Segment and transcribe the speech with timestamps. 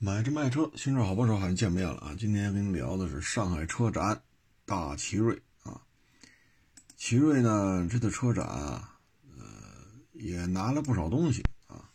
[0.00, 2.14] 买车卖车，新车好不少，好像见面了啊！
[2.16, 4.22] 今天跟你聊的是上海车展
[4.64, 5.82] 大奇瑞啊。
[6.96, 8.96] 奇瑞呢，这次车展啊，
[9.36, 9.42] 呃，
[10.12, 11.90] 也拿了不少东西啊。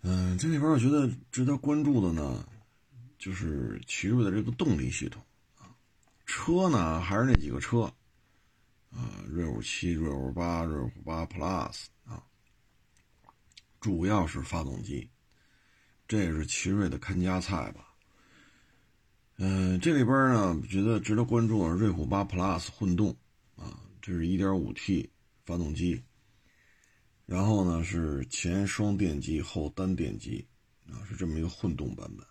[0.00, 2.48] 嗯，这里边我觉得值得关注的呢，
[3.18, 5.22] 就是奇瑞的这个动力系统
[5.58, 5.68] 啊。
[6.24, 7.82] 车呢，还是那几个车
[8.90, 12.24] 啊，瑞虎七、瑞虎八、瑞虎八 Plus 啊，
[13.82, 15.10] 主要是发动机。
[16.12, 17.88] 这也是奇瑞的看家菜吧。
[19.38, 23.16] 嗯，这里边呢，觉得值得关注的瑞虎8 Plus 混动
[23.56, 25.08] 啊，这是 1.5T
[25.46, 26.02] 发动机，
[27.24, 30.46] 然后呢是前双电机后单电机
[30.86, 32.26] 啊，是这么一个混动版本。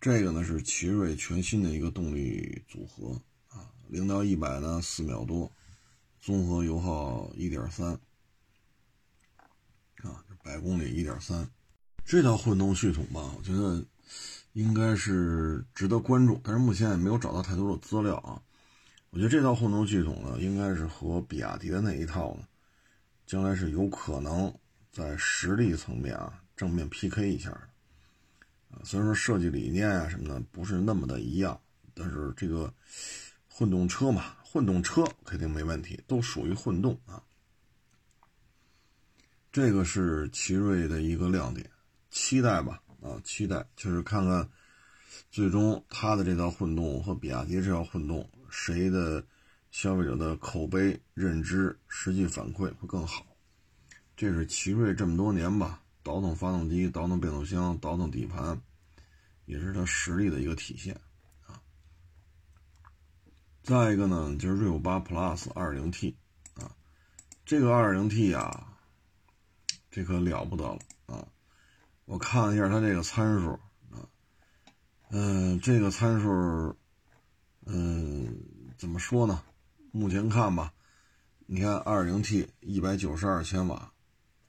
[0.00, 5.50] 这个呢是奇瑞全新的一个动力组合啊，零到一百呢四秒多，
[6.20, 7.98] 综合油耗1.3
[9.96, 11.48] 啊，百公里1.3。
[12.06, 13.84] 这套混动系统吧，我觉得
[14.52, 18.40] 应该是值得关注，但是目前也没有找到太多的资料啊。
[19.10, 22.46] 我觉得这套混动系统呢，应该是和比亚迪的那一套呢，
[23.26, 24.54] 将来是有可能
[24.92, 27.60] 在实力层面啊正面 PK 一下的。
[28.70, 31.60] 啊，虽然说设计理念啊什么的不是那么的一样，
[31.92, 32.72] 但是这个
[33.48, 37.20] 混动车嘛，混动车肯定没问题，都属于混动啊。
[39.50, 41.68] 这个是奇瑞的一个亮点。
[42.16, 44.48] 期待吧，啊，期待就是看看，
[45.30, 49.22] 最终它的这套混动和比亚迪这套混动，谁的
[49.70, 53.26] 消费者的口碑、认知、实际反馈会更好？
[54.16, 58.58] 这是奇瑞这么多年吧，倒腾发动机、倒腾变速箱、倒腾底盘，
[59.44, 60.98] 也是它实力的一个体现
[61.46, 61.60] 啊。
[63.62, 66.14] 再一个呢，就是瑞虎8 Plus 2.0T
[66.54, 66.74] 啊，
[67.44, 68.72] 这个 2.0T 啊，
[69.90, 70.78] 这可了不得了！
[72.06, 73.50] 我看了一下它这个参数
[73.90, 74.08] 啊，
[75.10, 76.74] 嗯，这个参数，
[77.66, 78.32] 嗯，
[78.78, 79.42] 怎么说呢？
[79.90, 80.72] 目前看吧，
[81.46, 83.92] 你看 2.0T 一百九十二千瓦，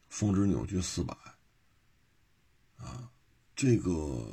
[0.07, 1.15] 峰值扭矩四百，
[2.77, 3.09] 啊，
[3.55, 4.31] 这个，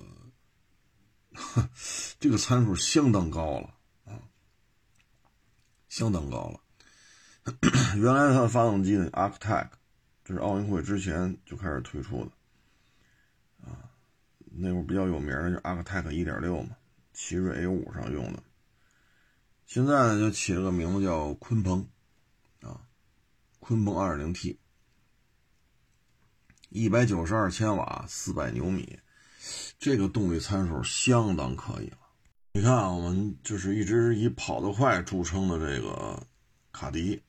[2.21, 3.75] 这个参数相当高了
[4.05, 4.21] 啊，
[5.89, 6.61] 相当高了。
[7.97, 9.69] 原来它的发动机呢，Arctec，
[10.25, 12.31] 这是奥运会之前就开始推出的。
[14.57, 16.77] 那会儿比较有名的就阿克泰克一点六嘛，
[17.13, 18.43] 奇瑞 A 五上用的。
[19.67, 21.87] 现在呢就起了个名字叫鲲鹏，
[22.61, 22.81] 啊，
[23.61, 24.59] 鲲鹏二点零 T，
[26.69, 28.99] 一百九十二千瓦，四百牛米，
[29.79, 31.99] 这个动力参数相当可以了。
[32.53, 36.23] 你看啊，我们就是一直以跑得快著称的这个
[36.71, 37.21] 卡迪，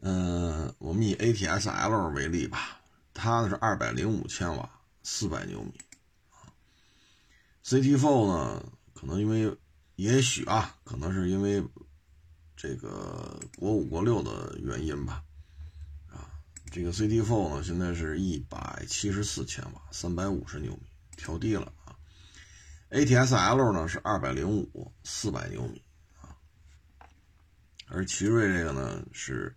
[0.00, 2.80] 嗯，我们以 ATS L 为例吧，
[3.14, 4.68] 它呢是二百零五千瓦。
[5.08, 5.72] 四百牛米
[7.66, 8.72] ，CT4 呢？
[8.94, 9.54] 可能因为，
[9.96, 11.62] 也许啊，可能是因为
[12.56, 15.22] 这个国五国六的原因吧，
[16.08, 16.30] 啊，
[16.70, 20.82] 这个 CT4 呢，现在是一百七十四千瓦，三百五十牛米，
[21.16, 21.94] 调低了啊。
[22.90, 25.82] ATS-L 呢是二百零五，四百牛米
[26.20, 26.36] 啊，
[27.88, 29.54] 而奇瑞这个呢是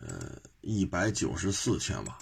[0.00, 2.18] 呃一百九十四千瓦。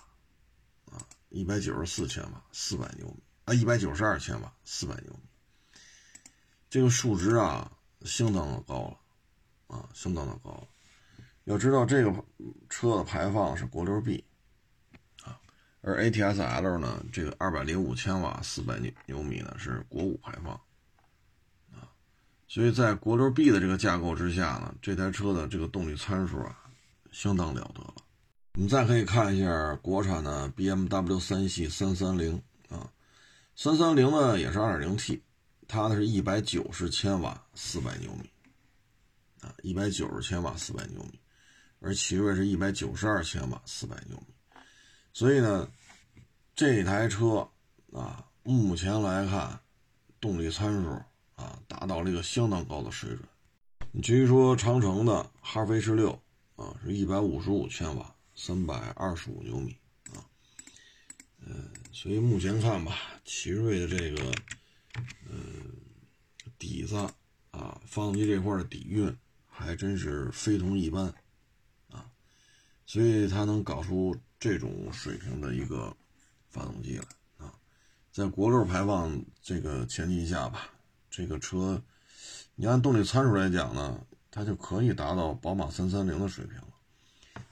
[0.86, 3.54] 啊一百九十四千瓦，四百牛米啊！
[3.54, 5.78] 一百九十二千瓦，四百牛米，
[6.70, 7.70] 这个数值啊，
[8.02, 10.66] 相当的高了啊，相当的高了。
[11.44, 12.24] 要知道，这个
[12.70, 14.24] 车的排放是国六 B
[15.22, 15.38] 啊，
[15.82, 20.54] 而 ATS-L 呢，这个二百零五千瓦，四百牛牛米呢是国五排放
[21.72, 21.92] 啊，
[22.48, 26.58] 所以在国六 B 的这个架构之下呢，这台车的这个动力参数啊，
[27.10, 27.94] 相当了得了。
[28.54, 32.40] 我们再可以看一下国产的 BMW 三系三三零，
[33.54, 35.22] 三三零呢也是二点零 T，
[35.68, 38.30] 它呢是一百九十千瓦四百牛米
[39.40, 41.20] 啊，一百九十千瓦四百牛米，
[41.80, 44.34] 而奇瑞是一百九十二千瓦四百牛米，
[45.12, 45.70] 所以呢，
[46.54, 47.48] 这台车
[47.92, 49.60] 啊，目前来看，
[50.20, 50.90] 动力参数
[51.34, 53.20] 啊达到了一个相当高的水准。
[53.92, 56.12] 你至于说长城的哈弗 H 六
[56.56, 58.14] 啊，是一百五十五千瓦。
[58.34, 59.76] 三百二十五牛米
[60.08, 60.24] 啊，
[61.44, 64.32] 嗯，所以目前看吧，奇瑞的这个，
[65.28, 65.36] 嗯，
[66.58, 66.96] 底子
[67.50, 69.14] 啊，发动机这块的底蕴
[69.46, 71.12] 还真是非同一般
[71.90, 72.06] 啊，
[72.86, 75.94] 所以它能搞出这种水平的一个
[76.48, 77.52] 发动机来啊，
[78.10, 80.70] 在国六排放这个前提下吧，
[81.10, 81.80] 这个车，
[82.54, 84.00] 你按动力参数来讲呢，
[84.30, 86.68] 它就可以达到宝马三三零的水平了。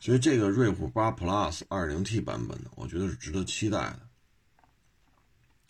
[0.01, 4.01] 所以这个瑞虎8 Plus 2.0T 版本呢，我觉得是值得期待的，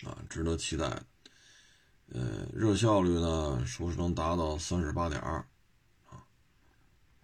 [0.05, 1.07] 啊，值得期待的。
[2.13, 5.35] 呃，热效率呢，说是能达到三十八点二，
[6.09, 6.25] 啊，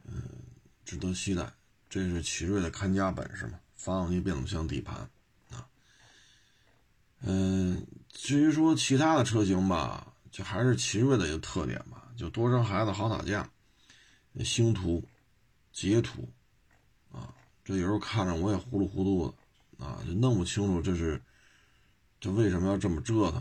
[0.05, 0.23] 嗯，
[0.85, 1.53] 值得期待。
[1.89, 3.59] 这是奇瑞的看家本事嘛？
[3.75, 4.97] 发动机、变速箱、底盘，
[5.51, 5.67] 啊，
[7.21, 13.49] 嗯，至于说其他的车型吧，就还是奇瑞的一个特点吧，就多生孩子好打架，
[14.45, 15.03] 星途、
[15.73, 16.29] 捷途，
[17.13, 17.33] 啊，
[17.65, 19.29] 这有时候看着我也糊里糊涂
[19.79, 21.23] 的，啊，就弄不清楚这是，
[22.31, 23.41] 为什么要这么折腾。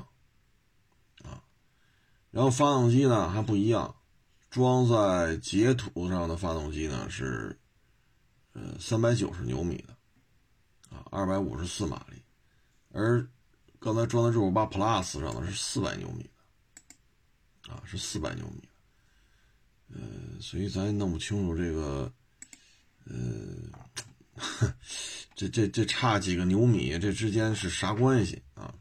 [1.24, 1.42] 啊
[2.32, 3.96] 然后发动机呢还不一样，
[4.50, 7.58] 装在捷途上的发动机呢是，
[8.52, 9.96] 呃三百九十牛米的，
[10.90, 12.22] 啊二百五十四马力，
[12.92, 13.26] 而
[13.80, 16.30] 刚才装在六五八 Plus 上的是四百牛米
[17.64, 22.12] 的，啊是四百牛米的，呃所以咱也弄不清楚这个，
[23.06, 23.16] 呃，
[25.36, 28.74] 这这这差几个牛米这之间是啥关系啊？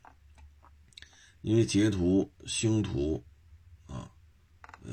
[1.42, 3.24] 因为捷途、星途。
[4.86, 4.92] 呃，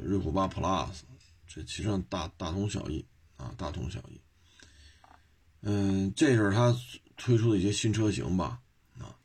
[0.00, 1.00] 瑞虎八 Plus，
[1.44, 3.04] 这其实上大大同小异
[3.36, 4.20] 啊，大同小异。
[5.62, 6.72] 嗯，这是它
[7.16, 8.60] 推出的一些新车型吧？
[8.96, 9.18] 啊，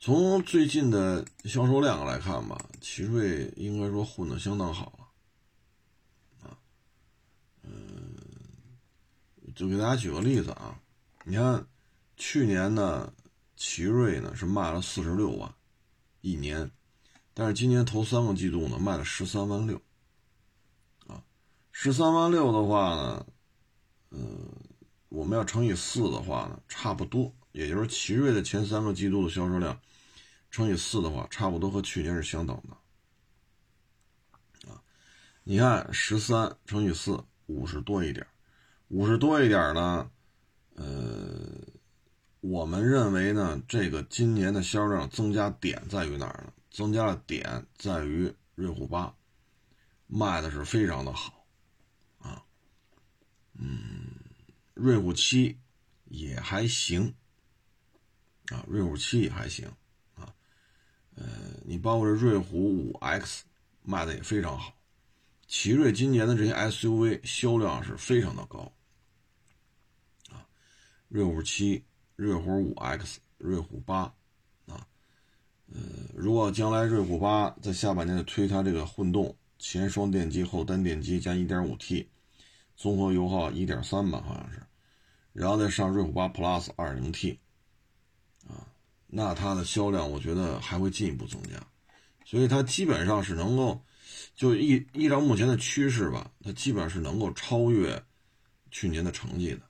[0.00, 6.48] 从最近的销售量来看吧，奇瑞应该说混得相当好了。
[6.48, 6.56] 啊，
[7.62, 8.16] 嗯，
[9.54, 10.80] 就给大家举个例子啊，
[11.24, 11.66] 你看
[12.16, 13.12] 去年呢，
[13.56, 15.54] 奇瑞呢是卖了四十六万
[16.20, 16.70] 一年。
[17.34, 19.80] 但是今年头三个季度呢，卖了十三万六，
[21.06, 21.24] 啊，
[21.70, 23.26] 十三万六的话呢，
[24.10, 24.18] 呃，
[25.08, 29.80] 我们要乘以四的话呢，差不多，也就是奇瑞的前三个季度的销售量
[30.50, 32.76] 乘以四的话，差不多和去年是相等的，
[34.70, 34.82] 啊，
[35.42, 38.26] 你看十三乘以四，五十多一点，
[38.92, 40.10] 五十多一点呢，
[40.74, 40.84] 呃，
[42.40, 46.52] 我们认为呢，这个今年的销量增加点在于哪儿呢？
[46.70, 49.14] 增加的点在于瑞虎八
[50.06, 51.46] 卖的是非常的好，
[52.18, 52.44] 啊，
[53.54, 54.10] 嗯，
[54.74, 55.58] 瑞虎七
[56.04, 57.14] 也还行，
[58.50, 59.66] 啊，瑞虎七也还行，
[60.16, 60.34] 啊，
[61.14, 61.24] 呃，
[61.64, 63.44] 你包括这瑞虎五 X
[63.82, 64.74] 卖的也非常好，
[65.46, 68.70] 奇瑞今年的这些 SUV 销量是非常的高，
[71.12, 71.84] 瑞虎七、
[72.16, 74.04] 瑞虎五 X、瑞虎八
[74.64, 74.88] 啊。
[75.70, 75.78] 呃，
[76.14, 82.06] 如果将来瑞虎八在下半年推它这个混动前双电机后单电机加 1.5T，
[82.76, 84.62] 综合油耗1.3吧，好像是，
[85.34, 87.36] 然后再上瑞虎八 Plus 2.0T，
[88.48, 88.72] 啊，
[89.06, 91.62] 那它的销量我觉得还会进一步增加，
[92.24, 93.84] 所以它基本上是能够，
[94.34, 98.02] 就依依照目前的趋势吧，它基本上是能够超越
[98.70, 99.60] 去年的成绩的，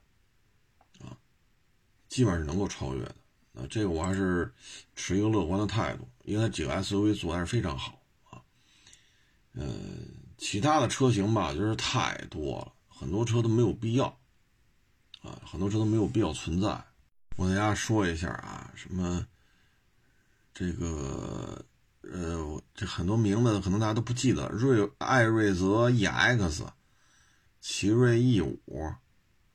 [2.13, 3.15] 基本上是能够超越的。
[3.55, 4.53] 啊，这个我还是
[4.95, 7.99] 持一个乐观的态度，因为它几个 SUV 做的还是非常好
[8.29, 8.37] 啊。
[9.53, 14.05] 嗯，其他的车型吧，就是太多了，很多车都没有必要
[15.23, 16.83] 啊，很多车都没有必要存在。
[17.35, 19.25] 我给大家说一下啊，什么
[20.53, 21.65] 这个
[22.01, 26.67] 呃，这很多名字可能大家都不记得，瑞艾瑞泽 EX、
[27.59, 28.83] 奇瑞 E 五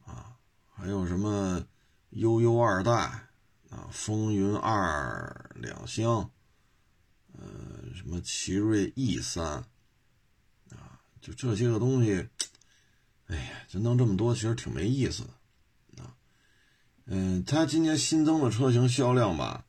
[0.05, 0.37] 啊，
[0.75, 1.64] 还有什么
[2.10, 3.25] 悠悠二代。
[3.70, 6.31] 啊，风云二两厢，
[7.34, 7.44] 呃，
[7.94, 9.44] 什么奇瑞 E 三，
[10.70, 12.27] 啊，就这些个东西，
[13.27, 16.17] 哎呀，就弄这么多，其实挺没意思的，啊，
[17.05, 19.67] 嗯，它今年新增的车型销量吧，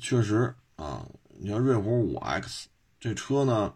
[0.00, 1.06] 确实啊，
[1.38, 3.74] 你看瑞虎五 X 这车呢，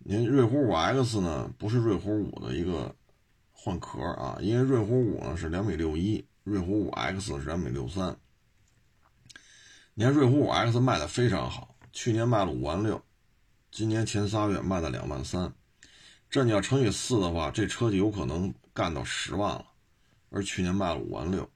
[0.00, 2.94] 您瑞虎五 X 呢不是瑞虎五的一个
[3.52, 8.16] 换壳啊，因为瑞虎五呢是两米六一，瑞虎五 X 是两米六三。
[9.94, 13.04] 你看瑞虎五 X 卖的非常好，去年卖了五万六，
[13.72, 15.52] 今年前仨月卖了两万三，
[16.30, 19.66] 这你要乘以四的话，这车就有可能干到十万了，
[20.30, 21.50] 而去年卖了五万六，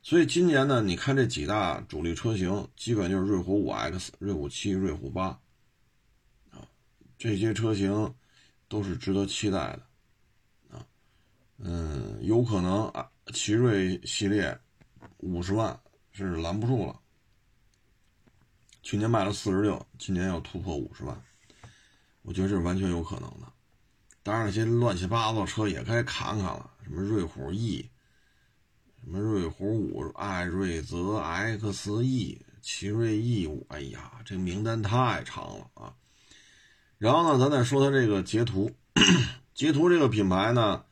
[0.00, 5.38] 所以今年呢，你看这几大主力车型，基本就是瑞虎五 X、瑞虎七、瑞虎八，
[6.52, 6.66] 啊，
[7.18, 8.14] 这些车型
[8.66, 9.82] 都是值得期待的，
[10.78, 10.86] 啊，
[11.58, 14.58] 嗯，有可能啊，奇瑞系列
[15.18, 15.78] 五十万
[16.12, 16.98] 是拦不住了。
[18.82, 21.22] 去年卖了四十六，今年要突破五十万，
[22.22, 23.46] 我觉得这是完全有可能的。
[24.24, 27.88] 当然，那些乱七八糟车也该砍砍了，什么瑞虎 E，
[29.00, 35.94] 什么瑞虎五、艾瑞泽 XE、奇瑞 E 五，哎呀，这名单太长了啊！
[36.98, 38.70] 然后呢，咱再说它这个捷途，
[39.54, 40.84] 捷途这个品牌呢，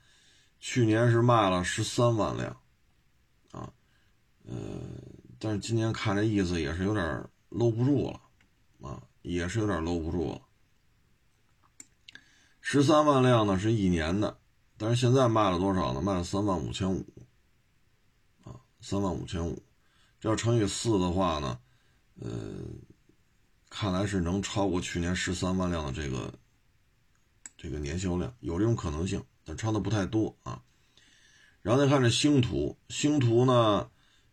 [0.61, 2.57] 去年是卖了十三万辆，
[3.51, 3.73] 啊，
[4.45, 4.55] 呃，
[5.41, 7.29] 但是今年看这意思也是有点。
[7.53, 10.41] 搂不住了，啊，也是有点搂不住了。
[12.61, 14.39] 十三万辆呢是一年的，
[14.77, 16.01] 但是现在卖了多少呢？
[16.01, 17.05] 卖了三万五千五，
[18.45, 19.61] 啊，三万五千五，
[20.21, 21.59] 这要乘以四的话呢，
[22.21, 22.31] 呃，
[23.69, 26.33] 看来是能超过去年十三万辆的这个
[27.57, 30.63] 这个年销量，有这种可能性，但超的不太多啊。
[31.61, 33.91] 然后再看这星途，星途呢，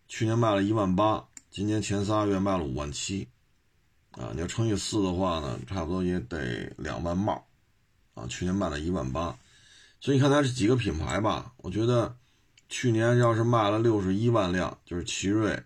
[0.07, 3.27] 去年卖了一万八，今年前仨月卖了五万七，
[4.11, 7.43] 啊，你要乘以四的话呢，差不多也得两万帽。
[8.13, 9.37] 啊，去年卖了一万八，
[9.99, 12.17] 所以你看它这几个品牌吧，我觉得
[12.67, 15.61] 去年要是卖了六十一万辆，就是奇瑞、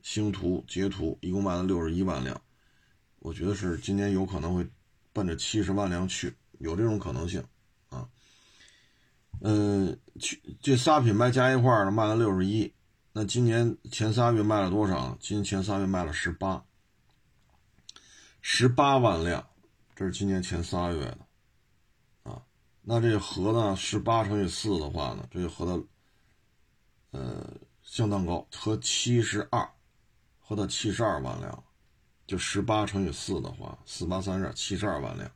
[0.00, 2.40] 星途、捷途，一共卖了六十一万辆，
[3.18, 4.66] 我觉得是今年有可能会
[5.12, 7.44] 奔着七十万辆去，有这种可能性。
[9.44, 12.72] 嗯，去这仨品牌加一块儿，卖了六十一，
[13.12, 15.18] 那今年前仨月卖了多少？
[15.20, 16.64] 今年前仨月卖了十八，
[18.40, 19.44] 十八万辆，
[19.96, 21.18] 这是今年前仨月的
[22.22, 22.40] 啊。
[22.82, 23.74] 那这合呢？
[23.74, 25.82] 十八乘以四的话呢，这就合到，
[27.10, 29.68] 呃，相当高，合七十二，
[30.38, 31.64] 合到七十二万辆，
[32.28, 35.28] 就十八乘以四的话，四八三十二，七十二万辆。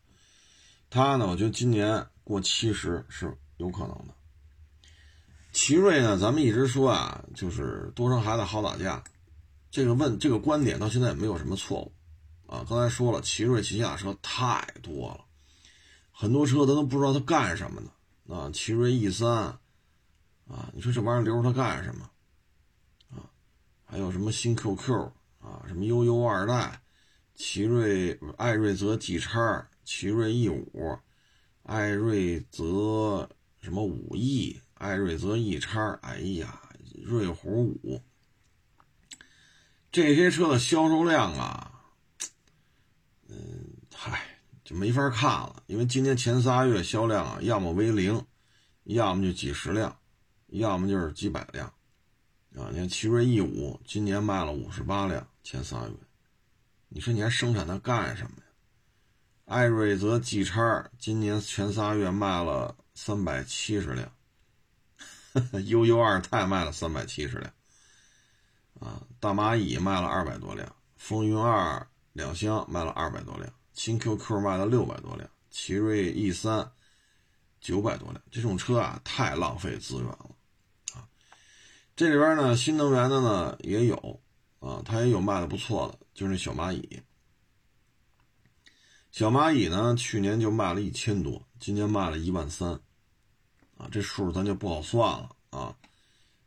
[0.88, 4.14] 它呢，我觉得今年过七十是有可能的。
[5.52, 9.02] 奇瑞呢，咱们一直说啊，就是多生孩子好打架，
[9.70, 11.92] 这个问这个观点到现在也没有什么错误
[12.46, 12.64] 啊。
[12.68, 15.25] 刚才说了，奇瑞旗下车太多了。
[16.12, 19.30] 很多车他都不知道它干什么的啊，奇瑞 E 三
[20.48, 22.10] 啊，你说这玩意儿留着它干什么
[23.10, 23.25] 啊？
[23.84, 25.10] 还有什么新 QQ
[25.40, 26.80] 啊，什么悠悠二代，
[27.34, 30.98] 奇瑞艾瑞泽 G 叉，奇瑞 E 五，
[31.62, 33.28] 艾瑞泽
[33.66, 36.62] 什么五 E，艾瑞泽 E 叉，哎呀，
[37.02, 38.00] 瑞虎五，
[39.90, 41.82] 这些车的销售量啊，
[43.28, 43.37] 嗯，
[43.92, 44.23] 嗨。
[44.62, 48.25] 就没法看了，因为今年前仨月销量啊，要么为零，
[48.82, 49.96] 要么就几十辆，
[50.49, 51.66] 要么就是几百辆，
[52.56, 55.94] 啊，你看奇瑞 E 五今年卖了五十八辆，前仨月，
[56.88, 58.44] 你说你还生产它干什么呀？
[59.44, 64.10] 艾瑞泽 G 叉今年前仨月卖了三百七十辆，
[65.66, 67.52] 悠悠二泰卖了三百七十辆，
[68.80, 73.52] 啊，大蚂蚁卖了二百多辆，风云二两厢卖了二百多辆。
[73.74, 76.72] 新 QQ 卖了六百多辆，奇瑞 E 三
[77.60, 80.30] 九百多辆，这种车啊太浪费资源了
[80.94, 81.04] 啊！
[81.94, 84.22] 这里边呢，新能源的呢也有
[84.60, 87.02] 啊，它也有卖的不错的，就是那小蚂蚁。
[89.12, 92.80] 小蚂蚁呢，去年就卖了一千多，今年卖了一万三
[93.76, 95.76] 啊，这数咱就不好算了啊。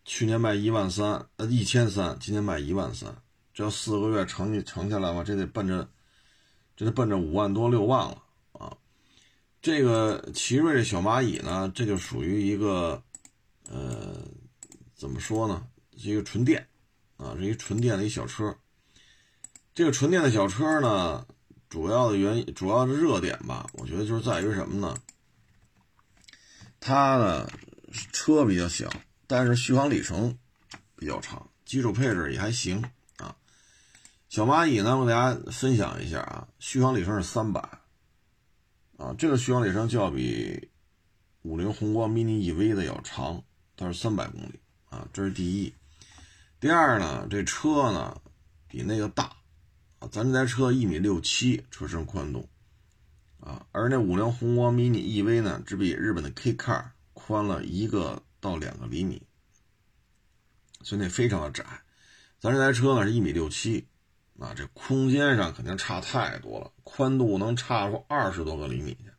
[0.05, 3.15] 去年卖一万三，呃一千三，今年卖一万三，
[3.53, 5.89] 这要四个月乘乘下来吧，这得奔着。
[6.75, 8.77] 这得奔着五万多六万了啊！
[9.61, 13.03] 这个奇瑞小蚂蚁呢，这就属于一个，
[13.67, 14.15] 呃，
[14.95, 15.67] 怎么说呢？
[15.97, 16.65] 是一个纯电
[17.17, 18.55] 啊，是一个纯电的一小车。
[19.75, 21.27] 这个纯电的小车呢，
[21.67, 24.97] 主要的原因、主要的热点吧，我觉得就是在于什么呢？
[26.79, 27.49] 它呢
[28.11, 28.89] 车比较小，
[29.27, 30.37] 但是续航里程
[30.95, 32.83] 比较长，基础配置也还行
[33.17, 33.35] 啊。
[34.29, 37.59] 小蚂蚁呢，我给大家分享一下啊，续航里程是三百，
[38.97, 40.69] 啊，这个续航里程就要比
[41.41, 43.43] 五菱宏光 mini EV 的要长，
[43.75, 44.59] 它是三百公里
[44.89, 45.73] 啊，这是第一。
[46.59, 48.21] 第二呢，这车呢
[48.67, 49.35] 比那个大，
[49.99, 52.47] 啊，咱这台车一米六七车身宽度，
[53.39, 59.21] 啊，而那五菱宏光 mini EV 呢只比日本的 K Car 宽了一个到两个厘米，
[60.83, 61.63] 所以那非常的窄。
[62.39, 63.87] 咱这台车呢是一米六七。
[64.39, 69.09] 啊，这空间上肯定差太多了，宽度能差出二十多个厘米去，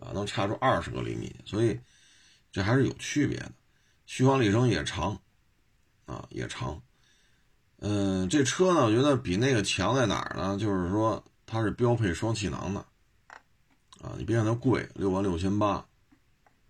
[0.00, 1.78] 啊，能差出二十个厘米，所以
[2.50, 3.52] 这还是有区别的。
[4.06, 5.16] 续航里程也长，
[6.06, 6.82] 啊，也长。
[7.78, 10.58] 嗯，这车呢，我觉得比那个强在哪儿呢？
[10.58, 12.84] 就是说它是标配双气囊的，
[14.04, 15.86] 啊，你别看它贵，六万六千八，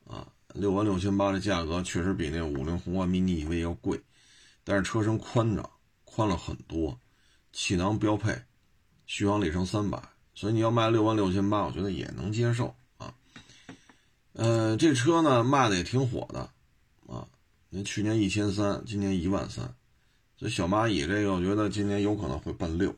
[0.07, 4.01] 啊，六万六千八的价格确实比那五菱宏光 mini EV 要贵，
[4.63, 5.69] 但是车身宽敞，
[6.05, 6.97] 宽了很多。
[7.53, 8.37] 气囊标配，
[9.07, 10.03] 续航里程三百，
[10.35, 13.15] 所以你要卖六万六千八，我觉得也能接受啊。
[14.33, 16.51] 呃，这车呢卖的也挺火的
[17.07, 17.27] 啊，
[17.69, 19.73] 你去年一千三，今年一万三，
[20.37, 22.91] 所以小蚂蚁这个我觉得今年有可能会奔六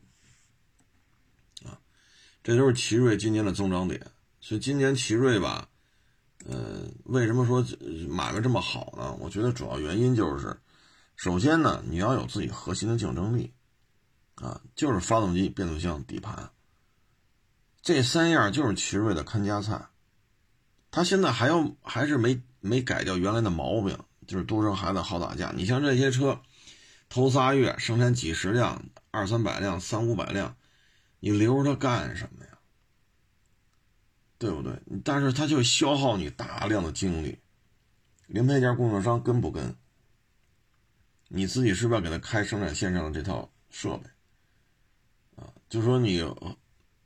[1.65, 1.79] 啊。
[2.43, 4.01] 这都是奇瑞今年的增长点，
[4.47, 5.69] 所以今年奇瑞吧，
[6.45, 7.67] 呃，为什么说
[8.09, 9.13] 买卖这么好呢？
[9.19, 10.57] 我觉得主要原因就是，
[11.17, 13.53] 首先呢，你要有自己核心的竞争力。
[14.37, 16.49] 啊，就是发动机、变速箱、底盘，
[17.83, 19.85] 这三样就是奇瑞的看家菜。
[20.93, 23.99] 他现在还要还是没没改掉原来的毛病，
[24.29, 25.53] 就是多生孩子好打架。
[25.57, 26.41] 你像这些车，
[27.09, 30.57] 头仨月生产几十辆、二三百辆、三五百辆，
[31.19, 32.51] 你留着它干什么呀？
[34.39, 34.79] 对不对？
[35.05, 37.39] 但是它就消耗你大量的精力。
[38.27, 39.75] 零配件供应商跟不跟？
[41.29, 44.09] 你自己是不是要给他开生产线上的这套设备？
[45.37, 46.23] 啊，就说你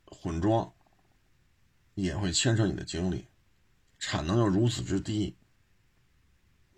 [0.05, 0.71] 混装
[1.95, 3.25] 也会牵扯你的精力。
[3.99, 5.35] 产能又如此之低，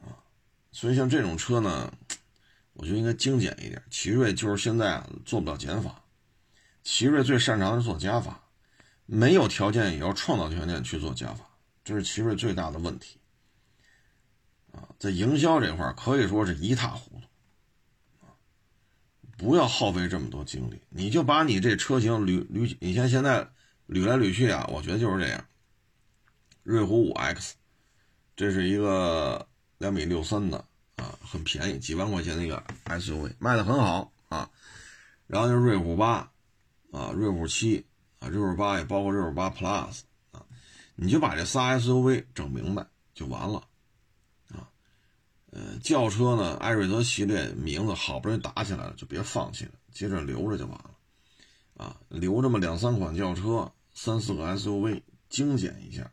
[0.01, 0.11] 啊，
[0.73, 1.93] 所以像这种车呢，
[2.73, 3.81] 我觉得应该精简一点。
[3.89, 6.03] 奇瑞就是现在做不了减法，
[6.83, 8.42] 奇瑞最擅长的是做加法，
[9.05, 11.45] 没有条件也要创造条件去做加法，
[11.83, 13.19] 这是奇瑞最大的问题。
[14.71, 17.27] 啊，在营销这块可以说是一塌糊涂，
[19.37, 23.47] 不要耗费这么多精力，你就把你这车型捋捋，你像现在
[23.87, 25.45] 捋来捋去啊，我觉得就是这样。
[26.63, 27.55] 瑞虎五 X，
[28.35, 30.57] 这是一个两米六三的
[30.95, 34.49] 啊，很便宜，几万块钱的一个 SUV，卖的很好啊。
[35.27, 36.31] 然后就是瑞虎八
[36.91, 37.85] 啊，瑞虎七
[38.23, 39.99] 啊，瑞虎八也包括瑞虎八 Plus
[40.31, 40.45] 啊，
[40.95, 43.67] 你就把这仨 SUV 整明白就完了
[44.49, 44.69] 啊。
[45.51, 50.91] 呃，轿车呢，艾瑞泽系列名字好不容易打起来了，就别放弃了，接着留着就完了
[51.75, 56.09] 啊，留这么两三款轿车，三四个 SUV，精简一下。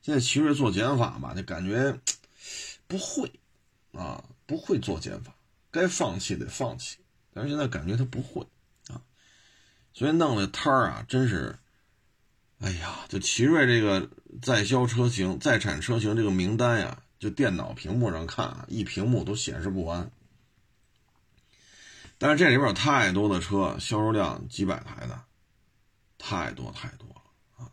[0.00, 1.96] 现在奇瑞做减法吧，就感觉
[2.88, 3.30] 不会
[3.92, 5.32] 啊，不会做减法，
[5.70, 6.98] 该放弃得放弃，
[7.32, 8.44] 但是现在感觉他不会，
[9.94, 11.58] 所以弄的摊儿啊，真是，
[12.60, 14.08] 哎呀，就奇瑞这个
[14.40, 20.10] 在销车型、在产车型这个名单呀，就电脑屏幕上看啊，一屏幕都显示不完。
[22.18, 25.24] 但是这里边有太多的车，销售量几百台的，
[26.18, 27.70] 太多太多了啊。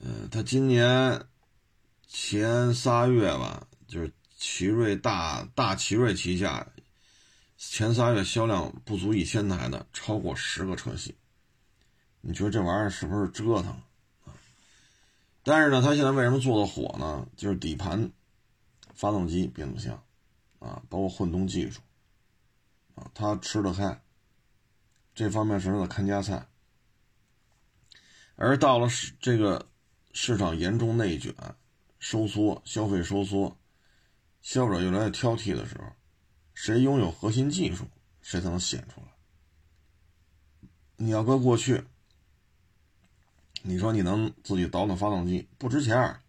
[0.00, 1.24] 嗯，他今年
[2.08, 6.66] 前仨月吧，就是奇瑞大大奇瑞旗下
[7.70, 11.14] 前仨月销量不足一千台的超过十个车系，
[12.20, 13.68] 你觉得这玩意儿是不是折腾
[14.24, 14.34] 啊？
[15.42, 17.26] 但是呢，他现在为什么做的火呢？
[17.36, 18.10] 就是底盘、
[18.94, 20.02] 发动机、变速箱
[20.58, 21.80] 啊，包括混动技术
[22.94, 24.02] 啊，他吃得开，
[25.14, 26.46] 这方面是他的看家菜。
[28.36, 29.66] 而到了市这个。
[30.14, 31.34] 市场严重内卷、
[31.98, 33.56] 收缩、消费收缩，
[34.42, 35.86] 消费者越来越挑剔的时候，
[36.54, 37.86] 谁拥有核心技术，
[38.20, 39.06] 谁才能显出来。
[40.96, 41.84] 你要搁过去，
[43.62, 46.20] 你说你能自己倒腾发动机，不值钱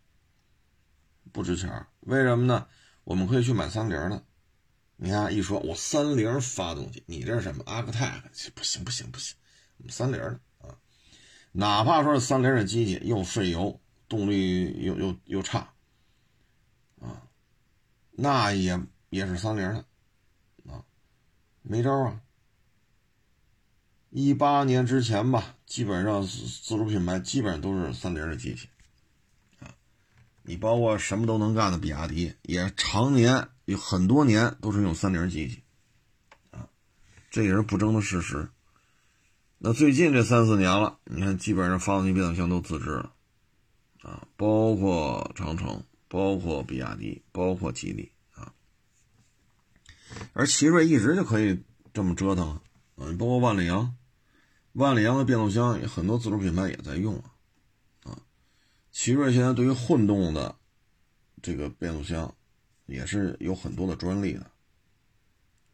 [1.31, 2.67] 不值钱为什么呢？
[3.03, 4.23] 我们可以去买三菱的。
[4.95, 8.23] 你看，一说我三菱发动机，你这是什么阿克泰？
[8.55, 9.35] 不行不行不行，
[9.77, 10.77] 我们三菱的啊。
[11.51, 15.73] 哪怕说是三菱的机器又费油，动力又又又差，
[17.01, 17.27] 啊，
[18.11, 19.85] 那也也是三菱的，
[21.63, 22.21] 没招啊。
[24.15, 28.69] 一八年之前吧，基本上自主品牌基本上都是三菱的机器，
[29.59, 29.73] 啊，
[30.43, 35.63] 你包括什么都能干的比亚迪，也常年有很多年都是用三菱机器，
[36.51, 36.69] 啊，
[37.31, 38.49] 这也是不争的事实。
[39.57, 43.13] 那最近这三四年了，你看基本上发动机、变速箱都自制了，
[44.03, 48.11] 啊，包括长城，包括比亚迪，包括吉利。
[50.33, 52.49] 而奇瑞一直就可以这么折腾
[52.95, 53.95] 啊，包括万里扬，
[54.73, 57.31] 万里扬的变速箱很多自主品牌也在用啊，
[58.03, 58.19] 啊，
[58.91, 60.55] 奇瑞现在对于混动的
[61.41, 62.33] 这个变速箱
[62.85, 64.49] 也是有很多的专利的。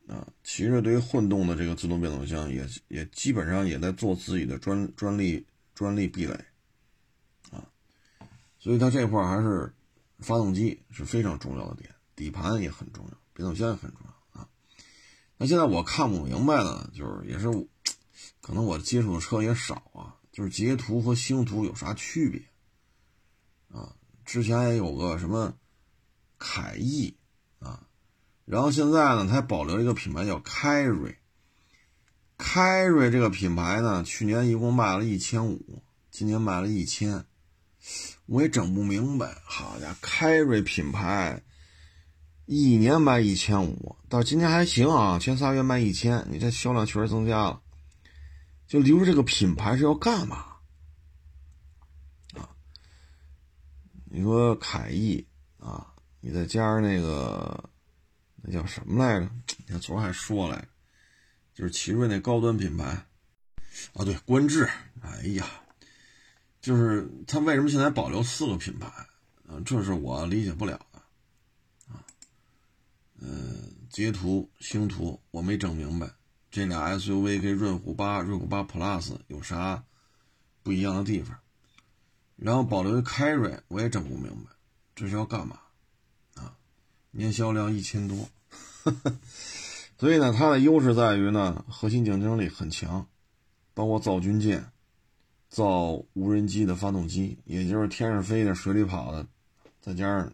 [0.08, 6.34] 啊，奇瑞对于混动的这个自动变速箱也也基本上也在做自己的专专利专利壁垒，
[7.52, 7.64] 啊，
[8.58, 9.72] 所以它这块还是
[10.18, 14.09] 发动机是非常重要的点，底盘也很重要，变速箱也很重要。
[15.42, 17.50] 那现在我看不明白呢，就是也是
[18.42, 22.44] 可能我接触的车也少啊，就是捷途和星途有啥区别
[23.72, 23.96] 啊？
[24.26, 25.54] 之前也有个什么
[26.38, 27.16] 凯翼
[27.60, 27.88] 啊。
[28.44, 31.18] 然后现在呢，它还保留一个品牌叫凯瑞。
[32.38, 37.24] 凯瑞这个品牌呢，去年一共卖了一千五，今年卖了一千，
[38.26, 39.38] 我也整不明白。
[39.46, 41.42] 好家伙，凯瑞品牌
[42.52, 47.62] 一年卖一千五，到今年还行啊，前仨月卖一千，你这销量确实增加了。
[48.66, 50.38] 就留着这个品牌是要干嘛？
[52.34, 52.50] 啊？
[54.06, 55.24] 你说凯翼
[55.60, 57.70] 啊，你再加上那个。
[58.42, 59.30] 那叫什么来着？
[59.58, 60.68] 你看昨儿还说来着，
[61.54, 62.86] 就是奇瑞那高端品牌，
[63.94, 64.68] 啊，对，观致，
[65.02, 65.46] 哎呀，
[66.62, 68.88] 就是他为什么现在保留四个品牌？
[69.46, 70.80] 啊，这是我理解不了，
[73.22, 76.10] 嗯，捷途、星途，我没整明白
[76.50, 79.84] 这俩 SUV 跟瑞虎八、瑞虎八 Plus 有啥
[80.64, 81.38] 不一样的地方，
[82.36, 84.52] 然后保留凯瑞，我也整不明白，
[84.96, 85.60] 这是要干嘛？
[86.36, 86.56] 啊，
[87.12, 88.30] 年销量一千多。
[90.00, 93.06] 所以呢，它的优势在于呢，核心竞争力很强，
[93.74, 94.72] 包括造军舰、
[95.50, 99.28] 造无人机的发动机，也就是天上飞的、水里跑的，
[99.82, 100.34] 再加上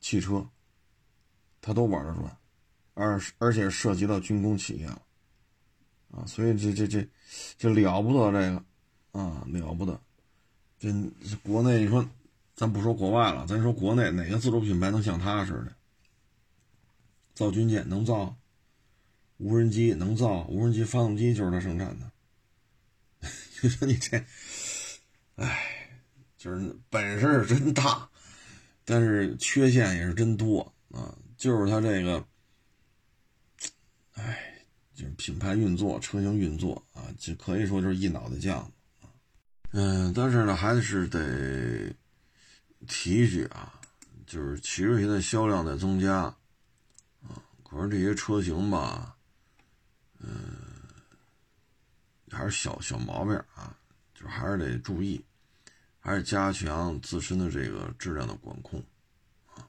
[0.00, 0.46] 汽车，
[1.60, 2.36] 他都玩得转，
[2.94, 5.02] 而而且涉及到军工企业了，
[6.10, 7.08] 啊，所以这这这
[7.58, 8.64] 这了不得，这个
[9.12, 10.00] 啊了不得，
[10.78, 10.92] 这
[11.42, 12.08] 国内你说，
[12.54, 15.72] 咱不说国外了，咱说国内哪个自主品牌能像他似的？
[17.34, 18.36] 造军舰能造，
[19.38, 22.10] 无人机能造，无人机发动机就是他生产的。
[23.62, 24.22] 你说你这，
[25.36, 25.98] 哎，
[26.36, 28.08] 就是本事真大，
[28.84, 31.16] 但是缺陷也是真多啊。
[31.40, 32.22] 就是他这个，
[34.12, 34.62] 哎，
[34.94, 39.08] 就是品牌运作、车型运作啊，就可以说就是一脑袋浆子啊。
[39.70, 41.90] 嗯，但是呢，还是得
[42.86, 43.80] 提一句啊，
[44.26, 46.16] 就是奇瑞现在销量在增加
[47.22, 47.42] 啊。
[47.64, 49.16] 可是这些车型吧，
[50.18, 50.28] 嗯，
[52.30, 53.74] 还是小小毛病啊，
[54.14, 55.24] 就还是得注意，
[56.00, 58.78] 还是加强自身的这个质量的管控
[59.54, 59.64] 啊。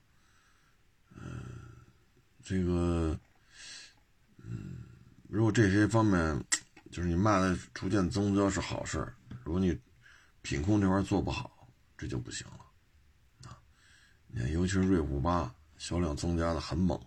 [1.15, 1.31] 嗯，
[2.51, 3.17] 这个，
[4.43, 4.83] 嗯，
[5.29, 6.45] 如果这些方面，
[6.91, 9.07] 就是你卖的逐渐增加是好事
[9.45, 9.79] 如果你
[10.41, 11.65] 品控这块做不好，
[11.97, 13.57] 这就不行了啊。
[14.27, 16.99] 你看，尤其是瑞虎八销量增加的很猛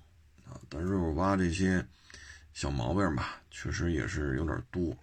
[0.46, 0.58] 啊。
[0.70, 1.86] 但瑞虎八这些
[2.54, 4.96] 小毛病吧，确实也是有点多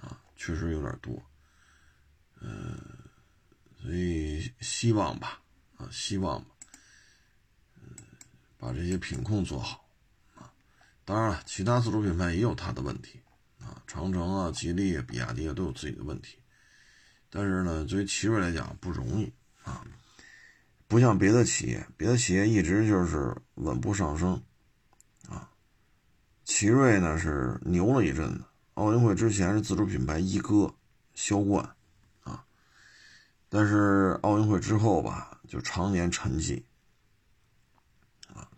[0.00, 1.22] 啊，确实有点多。
[2.40, 2.78] 嗯，
[3.76, 5.38] 所以希望吧，
[5.76, 6.53] 啊，希望吧，
[8.64, 9.86] 把这些品控做好
[10.34, 10.50] 啊。
[11.04, 13.20] 当然了，其他自主品牌也有它的问题
[13.60, 16.38] 啊，长城啊、吉利、啊比亚迪啊都有自己的问题。
[17.28, 19.30] 但是呢，作为奇瑞来讲不容易
[19.64, 19.84] 啊，
[20.88, 24.42] 不像别的企业，别的企业一直就是稳步上升。
[25.28, 25.50] 啊
[26.44, 30.74] 奇瑞呢是牛了一阵子，奥运会之前是自主品牌一哥，
[31.14, 31.68] 销冠，
[32.22, 32.44] 啊，
[33.48, 36.62] 但是奥运会之后吧，就常年沉寂，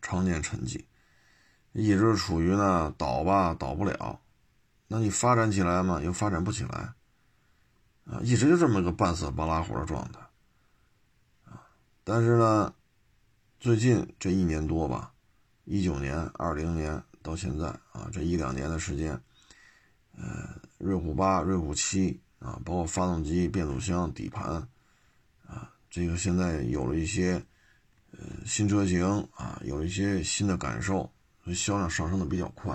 [0.06, 0.84] 常年沉寂，
[1.72, 4.20] 一直处于呢倒吧倒不了，
[4.86, 6.94] 那你发展起来嘛又发展不起来，
[8.04, 10.20] 啊，一直就这么个半死不拉活的状态，
[11.50, 11.66] 啊，
[12.04, 12.72] 但是呢，
[13.58, 15.12] 最近这一年多吧，
[15.64, 17.02] 一九年、二零年。
[17.22, 19.20] 到现在啊，这一两年的时间，
[20.16, 24.68] 呃，瑞虎八、瑞虎七啊，包括发动机、变速箱、底盘，
[25.44, 27.44] 啊，这个现在有了一些
[28.44, 31.10] 新车型啊，有一些新的感受，
[31.42, 32.74] 所以销量上升的比较快，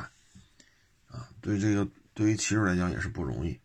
[1.08, 3.60] 啊，对这个对于奇瑞来讲也是不容易，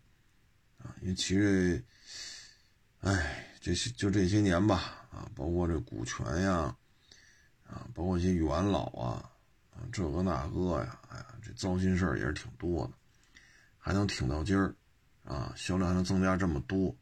[0.79, 1.83] 啊，因为奇瑞，
[3.01, 6.77] 哎，这些就这些年吧，啊，包括这股权呀，
[7.65, 9.31] 啊，包括一些元老啊。
[9.71, 12.95] 啊这个那个呀，哎呀，这糟心事儿也是挺多的，
[13.77, 14.75] 还能挺到今儿，
[15.23, 16.97] 啊，销量还能增加这么多，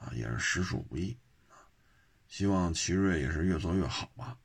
[0.00, 1.14] 啊，也是实属不易，
[2.28, 4.36] 希望奇瑞也是越做越好吧，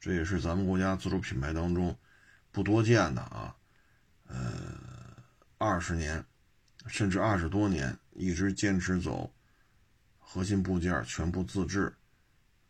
[0.00, 1.96] 这也是咱们国家自主品牌当中
[2.50, 3.54] 不多见的啊，
[4.26, 4.74] 呃，
[5.58, 6.24] 二十年
[6.86, 9.30] 甚至二十多年一直坚持走
[10.18, 11.94] 核心部件全部自制，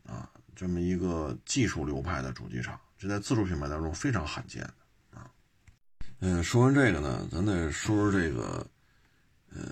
[0.04, 2.78] 啊，这么一个技术流派的主机厂。
[2.98, 5.30] 这在自主品牌当中非常罕见的啊。
[6.18, 8.66] 嗯，说完这个呢，咱再说说这个，
[9.50, 9.62] 呃，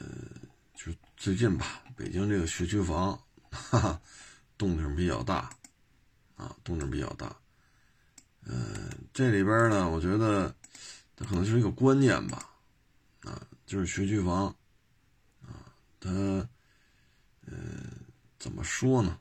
[0.76, 3.20] 就最近吧，北京这个学区房，
[3.50, 4.00] 哈哈，
[4.58, 5.50] 动静比较大，
[6.36, 7.36] 啊，动静比较大。
[8.42, 10.54] 嗯，这里边呢，我觉得
[11.14, 12.50] 它可能就是一个观念吧，
[13.22, 14.46] 啊，就是学区房，
[15.42, 16.10] 啊，它，
[17.46, 17.56] 呃，
[18.38, 19.18] 怎么说呢？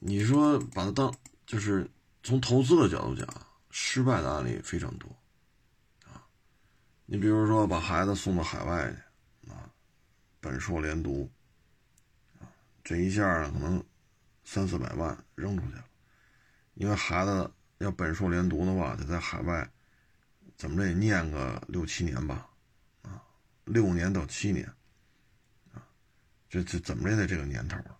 [0.00, 1.14] 你说把它当
[1.46, 1.90] 就是。
[2.20, 3.26] 从投资的角度讲，
[3.70, 5.08] 失败的案例非常多，
[6.04, 6.26] 啊，
[7.06, 9.70] 你比如说把孩子送到海外去，啊，
[10.38, 11.30] 本硕连读，
[12.88, 13.84] 这一下呢可能
[14.44, 15.84] 三四百万扔出去了，
[16.72, 19.70] 因为孩子要本硕连读的话，得在海外
[20.56, 22.48] 怎么着也念个六七年吧，
[23.02, 23.22] 啊，
[23.66, 24.66] 六年到七年，
[25.74, 25.84] 啊，
[26.48, 27.98] 这这怎么着也得这个年头了。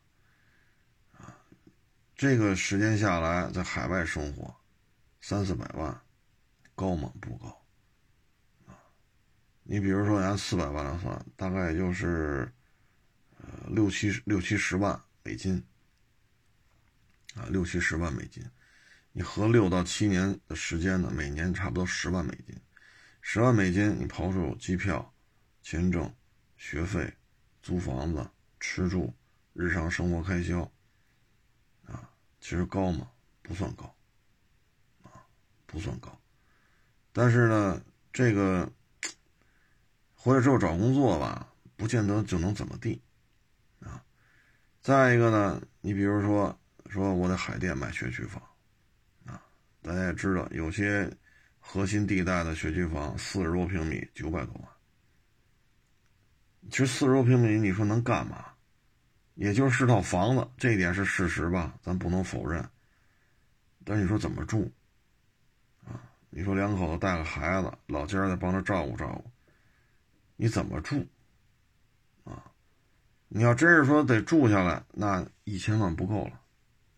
[2.14, 4.56] 这个时间下来，在海外生活，
[5.20, 6.00] 三四百万，
[6.74, 7.12] 高吗？
[7.20, 7.62] 不高，
[8.66, 8.72] 啊，
[9.64, 12.50] 你比如说按四百万来算，大概也就是
[13.68, 15.62] 六七六七十万美金
[17.34, 18.42] 啊，六七十万美金。
[19.12, 22.56] 你合六到七年的时间呢，每年差不多十万美金。
[23.20, 25.12] 十万美金，你刨除机票、
[25.62, 26.14] 签证、
[26.56, 27.12] 学费、
[27.62, 28.30] 租房子、
[28.60, 29.12] 吃住、
[29.52, 30.60] 日常生活开销，
[31.86, 33.10] 啊，其实高吗？
[33.42, 33.94] 不算高，
[35.02, 35.26] 啊，
[35.66, 36.18] 不算高。
[37.12, 37.82] 但是呢，
[38.12, 38.70] 这个
[40.14, 43.02] 回来之后找工作吧，不见得就能怎么地，
[44.88, 48.42] 再一个呢，你比如说，说我在海淀买学区房，
[49.26, 49.38] 啊，
[49.82, 51.14] 大家也知道有些。
[51.60, 54.64] 核心地带的学区房，四十多平米，九百多万。
[56.70, 58.46] 其实四十多平米，你说能干嘛？
[59.34, 61.78] 也就是套房子，这一点是事实吧？
[61.82, 62.66] 咱不能否认。
[63.84, 64.72] 但是你说怎么住？
[65.84, 69.30] 啊，你说两口子带个孩子，老家再帮着照顾照顾，
[70.36, 71.06] 你怎么住？
[73.28, 76.40] 你要真是说得住下来，那一千万不够了。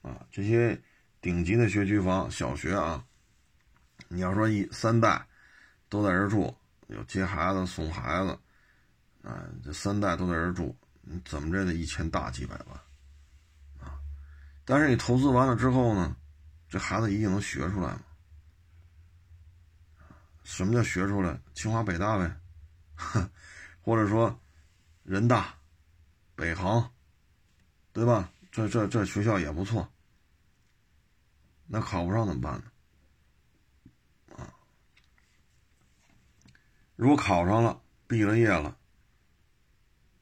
[0.02, 0.80] 啊，这些
[1.20, 3.04] 顶级的学区房，小学啊。
[4.08, 5.24] 你要说一三代
[5.88, 8.38] 都在这住，有接孩子送孩子，
[9.22, 14.00] 啊，这三代都在这住，你怎么着得一千大几百万，啊！
[14.64, 16.16] 但是你投资完了之后呢，
[16.68, 18.02] 这孩子一定能学出来吗？
[20.42, 21.38] 什么叫学出来？
[21.54, 22.34] 清华北大呗，
[22.96, 23.30] 哼
[23.82, 24.40] 或者说
[25.04, 25.54] 人大、
[26.40, 26.90] 北航，
[27.92, 28.32] 对吧？
[28.50, 29.86] 这这这学校也不错，
[31.66, 32.64] 那考不上怎么办呢？
[34.36, 34.50] 啊
[36.96, 38.74] 如果考上了，毕了业了，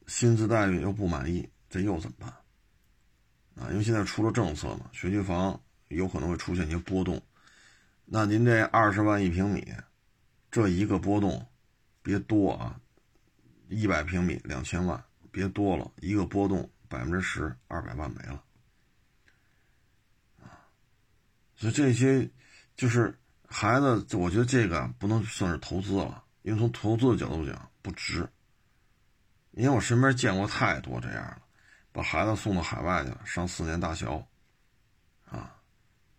[0.07, 2.29] 薪资待遇又不满意，这又怎么办？
[3.55, 7.21] 啊，因为现在出了政策嘛，学区房有可能会出现一些波动。
[8.03, 9.73] 那您这二十万一平米，
[10.51, 11.47] 这一个波动，
[12.01, 12.79] 别多啊，
[13.69, 18.43] 一百平米两千万，别多了，一个波动百分之十，二百万没了。
[21.55, 22.29] 所以这些
[22.75, 26.23] 就是孩子，我觉得这个不能算是投资了。
[26.41, 28.27] 因为从投资的角度讲不值，
[29.51, 31.41] 因为我身边见过太多这样了，
[31.91, 34.07] 把孩子送到海外去了，上四年大学，
[35.25, 35.53] 啊，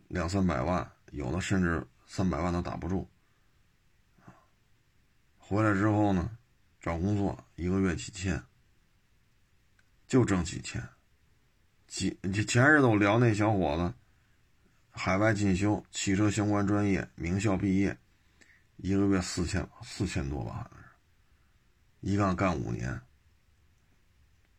[0.08, 3.08] 两三百万，有的甚至三百万都打不住，
[5.38, 6.36] 回来之后呢，
[6.80, 8.40] 找工作一个月几千，
[10.10, 10.82] 就挣几千，
[11.86, 13.94] 几前日子我聊那小伙子，
[14.90, 17.96] 海外进修，汽车相关专业，名校毕业。
[18.78, 20.88] 一个月四千四千多吧，好像是，
[22.00, 23.00] 一干干五年，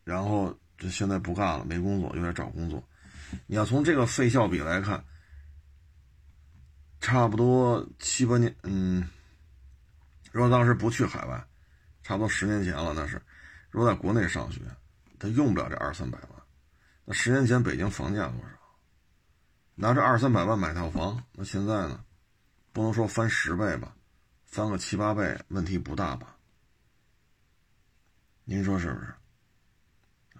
[0.04, 2.82] 然后这现在不干了，没工作，又在找工作。
[3.46, 5.04] 你要从这个费效比来看，
[6.98, 9.06] 差不多七八年，嗯，
[10.30, 11.46] 如果当时不去海外，
[12.02, 13.20] 差不多十年前了，那是，
[13.70, 14.62] 如果在国内上学，
[15.22, 16.30] 他用不了这二三百万。
[17.04, 18.48] 那十年前北京房价多少？
[19.76, 22.04] 拿这二三百万买套房，那现在呢？
[22.72, 23.94] 不能说翻十倍吧？
[24.46, 26.34] 翻个七八倍问题不大吧？
[28.42, 29.06] 您说是不是？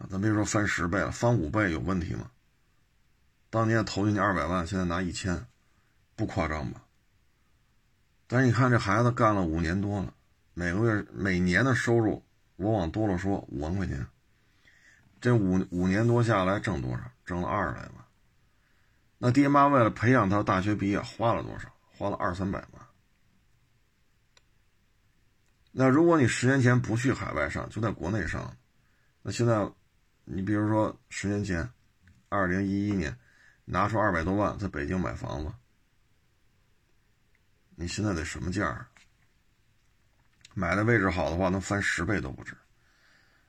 [0.00, 2.28] 啊，咱别说翻十倍了，翻五倍有问题吗？
[3.50, 5.46] 当年投进去二百万，现在拿一千，
[6.16, 6.82] 不夸张吧？
[8.26, 10.12] 但是你看这孩子干了五年多了，
[10.54, 12.24] 每个月每年的收入，
[12.56, 14.04] 我往多了说五万块钱，
[15.22, 17.10] 这五五年多下来挣多少？
[17.24, 18.04] 挣了二十来万。
[19.18, 21.72] 那爹妈为了培养他大学毕业花了多少？
[21.96, 22.86] 花了二三百万。
[25.70, 28.56] 那如果你十年前不去海外上，就在国内上，
[29.22, 29.70] 那现在，
[30.24, 31.70] 你比如说十年前，
[32.28, 33.16] 二零一一年，
[33.64, 35.52] 拿出二百多万在北京买房子，
[37.76, 38.88] 你现在得什么价？
[40.52, 42.54] 买的位置好的话，能翻十倍都不止；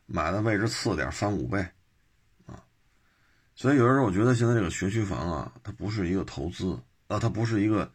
[0.05, 1.59] 买的位置次点，翻五倍，
[2.45, 2.63] 啊！
[3.55, 7.91] 所以有的时候我觉得现在这个学区房啊，它不是一个投资啊，它不是一个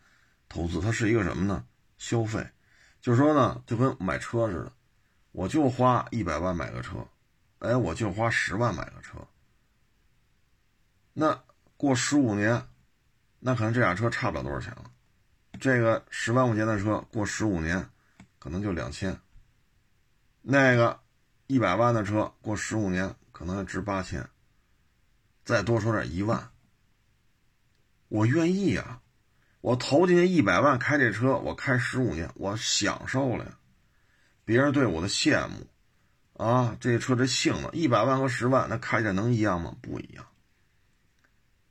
[0.48, 1.64] 投资，它是一个什么呢？
[1.98, 2.46] 消费。
[3.00, 4.72] 就是说呢，就跟买车似的，
[5.32, 7.06] 我就花一百万买个车，
[7.60, 9.16] 哎，我就花十万买个车。
[11.12, 11.40] 那
[11.76, 12.60] 过十五年，
[13.38, 14.90] 那可能这俩车差不了多少钱了。
[15.60, 17.88] 这个十万块钱的车过十五年，
[18.38, 19.12] 可能就两千；
[20.42, 21.00] 那个
[21.48, 24.28] 一百万的车过十五年可能值八千，
[25.46, 26.50] 再多说点一万，
[28.08, 29.00] 我愿意呀。
[29.62, 33.58] 我投进去一百万开这车，我开十五年，我享受了呀。
[34.44, 35.66] 别人对我的羡慕，
[36.34, 39.74] 啊，这车这性能，一百万和十万，那开起来能一样吗？
[39.80, 40.24] 不一样。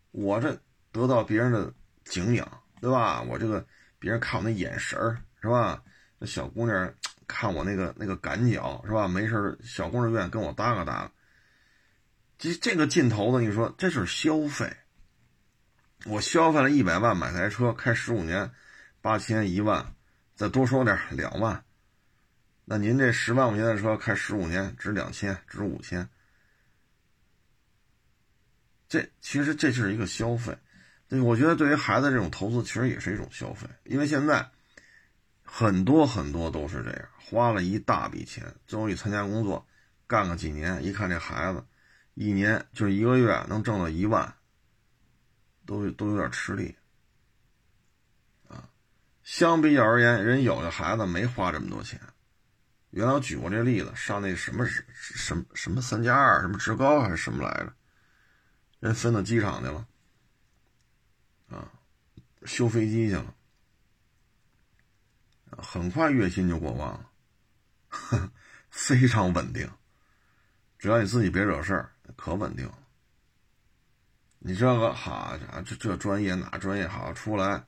[0.09, 0.59] 我这
[0.91, 1.71] 得到别人的
[2.03, 3.21] 敬仰，对吧？
[3.21, 3.63] 我这个
[3.99, 4.99] 别人看我那眼神，
[5.39, 5.83] 是吧？
[6.17, 6.93] 那小姑娘
[7.27, 9.07] 看我那个那个赶脚是吧？
[9.07, 11.11] 没事小工人院跟我搭个搭。
[12.37, 14.71] 这这个劲头子，你说这是消费？
[16.05, 18.51] 我消费了一百万买台车，开十五年，
[19.01, 19.93] 八千一万，
[20.35, 21.63] 再多说点两万。
[22.65, 26.07] 那您这十万块钱的车开十五年，值两千，值五千。
[28.87, 30.55] 这其实这是一个消费。
[31.09, 34.47] 对，我觉得对于孩子这种投资，其实也是一种消费，因为现在
[35.49, 39.65] 很多很多都是这样，花了一大笔钱，最后一参加工作，
[40.05, 41.65] 干个几年，一看这孩子。
[42.19, 44.36] 一年就一个月能挣到一万，
[45.67, 46.75] 都都有点吃力，
[48.47, 48.67] 啊，
[49.21, 52.01] 相比较而言，人有的孩子没花这么多钱。
[52.89, 57.71] 原来我举过这例子，上那什么什什什么三加二，什么职高还是什么来着，
[58.79, 59.88] 人分到机场去了，
[61.49, 61.71] 啊，
[62.45, 63.36] 修飞机去了，
[65.58, 68.32] 很快月薪就过万了，
[68.70, 69.70] 非常稳定，
[70.80, 71.91] 只要你自己别惹事儿。
[72.15, 72.78] 可稳定了，
[74.39, 77.65] 你这个好家伙，这这专业哪专业好出来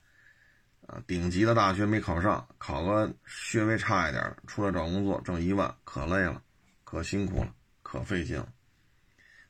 [0.88, 1.04] 啊？
[1.06, 6.42] 顶级的大学没考上，考个学位差一点出来找工作挣一万，可累了，
[6.86, 8.48] 可辛苦了，可费劲了。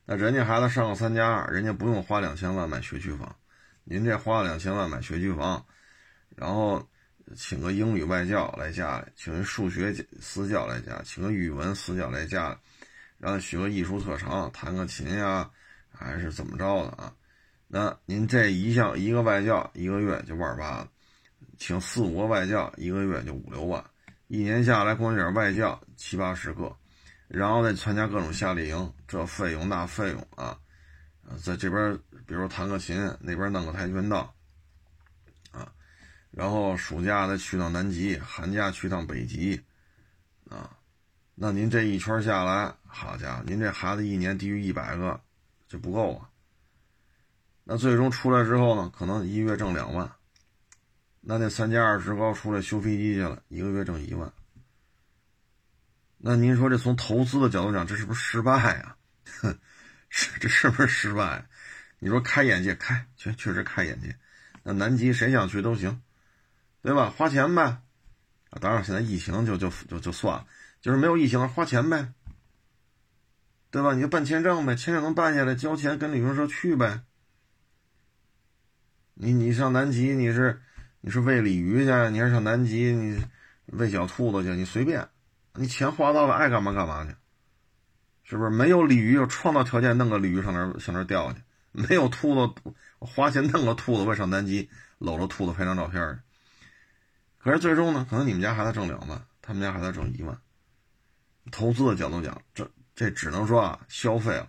[0.04, 3.36] 那人家孩子上个三加二，人家不用花两千万买学区房，
[3.84, 5.64] 您这花了两千万买学区房，
[6.34, 6.89] 然后
[7.36, 12.56] 请个英语外教来家里，请个数学私教来家，请个语文私教来家里。
[13.18, 15.50] 让他学个艺术特长，弹个琴呀，
[15.92, 17.12] 还是怎么着的啊？
[17.68, 20.88] 那您这一项一个外教一个月就万八了，
[21.58, 23.84] 请四五个外教一个月就五六万，
[24.28, 26.74] 一年下来光点外教七八十个，
[27.28, 30.58] 然后再参加各种夏令营，这费用那费用啊，
[31.44, 31.94] 在这边
[32.26, 34.34] 比如弹个琴，那边弄个跆拳道，
[36.30, 39.60] 然后暑假再去趟南极，寒假去趟北极，
[40.48, 40.70] 啊。
[41.34, 45.20] 那您这一圈下来，好家伙，您这孩子一年低于一百个
[45.68, 46.28] 就不够啊。
[47.64, 50.10] 那最终出来之后呢，可能一月挣两万。
[51.20, 54.32] 那那三加二职高出来修飞机去了，一个月挣一万。
[56.18, 58.96] 那您说这从投资的角度讲，这是不是失败啊？
[59.40, 59.58] 哼，
[60.08, 61.46] 是这是不是失败？
[61.98, 64.14] 你说开眼界，开确确实开眼界。
[64.62, 66.02] 那南极谁想去都行，
[66.82, 67.10] 对吧？
[67.16, 67.62] 花钱呗。
[68.50, 70.46] 啊，当然现在疫情就就就就算了。
[70.80, 72.12] 就是没有疫情，花钱呗，
[73.70, 73.94] 对吧？
[73.94, 77.02] 你就办签证呗，签证能办下来，交钱跟旅行社去呗。
[79.12, 80.62] 你你上南极，你是
[81.02, 83.22] 你是喂鲤鱼去，你还上南极你
[83.66, 84.56] 喂小兔子去？
[84.56, 85.06] 你随便，
[85.52, 87.14] 你钱花到了，爱干嘛干嘛去，
[88.24, 88.48] 是不是？
[88.48, 91.38] 没有鲤鱼，有创造条件弄个鲤鱼上那上那钓去；
[91.72, 96.20] 没有兔子，花钱弄个兔子，我上南极搂着兔子拍张照片去。
[97.42, 100.38] 可是最终呢，可能你们家孩子挣两万，他们家孩子挣一万。
[101.50, 104.48] 投资的角度讲，这这只能说啊，消费了，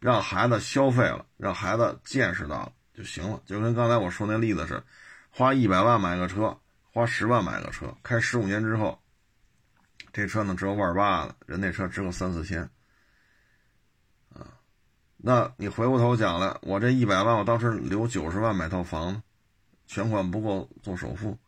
[0.00, 3.40] 让孩子消费了，让孩子见识到了就行了。
[3.44, 4.82] 就跟刚才我说那例子是，
[5.30, 6.58] 花一百万买个车，
[6.90, 8.98] 花十万买个车，开十五年之后，
[10.12, 12.62] 这车呢只有万八了，人那车值个三四千，
[14.34, 14.56] 啊，
[15.18, 19.22] 那你回过头讲了，我这一百万，我当时留九十万买套房，
[19.86, 21.38] 全款不够做首付，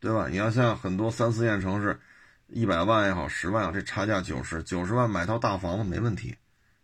[0.00, 0.28] 对吧？
[0.28, 2.00] 你要像很多三四线城市。
[2.48, 6.36] 一百万也好，十万也好，这差价九十九十万买套大房子没问题。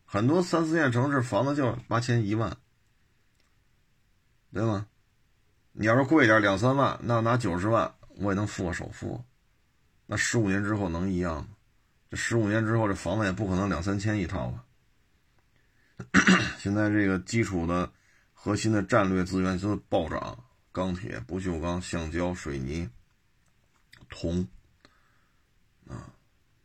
[0.04, 2.56] 很多三四线城市房子就八千一万，
[4.52, 4.88] 对吗？
[5.70, 9.24] 你要是贵点两三万，那拿九十万我也能付个首付。
[10.06, 11.46] 那十五年之后能一样吗？
[12.10, 14.64] 这十五年之后这房子也不可能两三千一套吧？
[16.58, 17.88] 现在这个基础的
[18.32, 22.90] 核心的战略资源就是暴涨，钢铁、不锈钢、橡胶、水泥、
[24.12, 24.46] 铜。
[25.88, 26.08] 啊，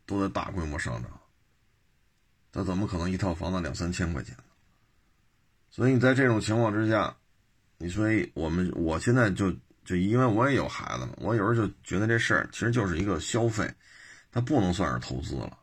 [0.05, 1.19] 都在大规模上涨，
[2.51, 4.43] 他怎么可能一套房子两三千块钱呢？
[5.71, 7.17] 所以你在这种情况之下，
[7.77, 9.51] 你所以我们我现在就
[9.83, 13.73] 就因为我也有孩子嘛，我有时候就觉得这事儿其实就是一个消费，
[14.31, 15.57] 它不能算是投资了，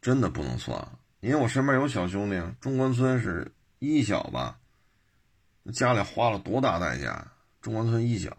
[0.00, 0.98] 真的不能算。
[1.20, 4.58] 因为我身边有小兄弟，中关村是一小吧，
[5.74, 7.30] 家里花了多大代价？
[7.60, 8.34] 中关村一小，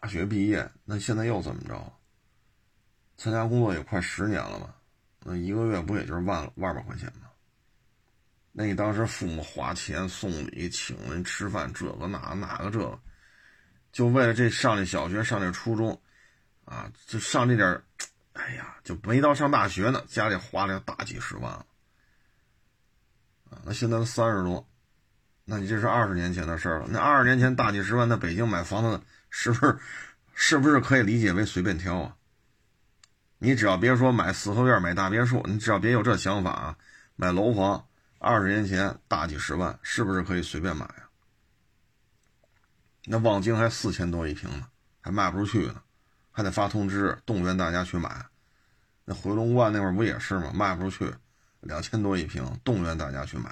[0.00, 1.92] 大学毕业，那现在又怎么着？
[3.16, 4.74] 参加工作也快十年了吧？
[5.24, 7.28] 那一个月不也就是万万把块钱吗？
[8.50, 12.98] 那你当时父母花钱送礼请人吃饭，这个那哪个这个，
[13.92, 16.00] 就为了这上这小学上这初中，
[16.64, 17.80] 啊，就上这点
[18.32, 21.66] 哎呀，就没到上大学呢，家里花了大几十万了
[23.50, 23.62] 啊。
[23.64, 24.66] 那现在都三十多，
[25.44, 26.86] 那你这是二十年前的事儿了。
[26.88, 29.00] 那二十年前大几十万，那北京买房子
[29.34, 29.78] 是不是
[30.34, 32.14] 是不是可以理解为随便挑啊？
[33.38, 36.76] 你只要别说买四合院、买大别墅，你只要别有这想法啊，
[37.16, 37.84] 买楼房，
[38.18, 41.08] 二十年前大几十万，是不是可以随便买啊？
[43.06, 44.66] 那望京还四千多一平呢，
[45.00, 45.82] 还卖不出去呢，
[46.30, 48.24] 还得发通知动员大家去买。
[49.06, 50.52] 那回龙观那会儿不也是吗？
[50.54, 51.12] 卖不出去，
[51.60, 53.50] 两千多一平，动员大家去买。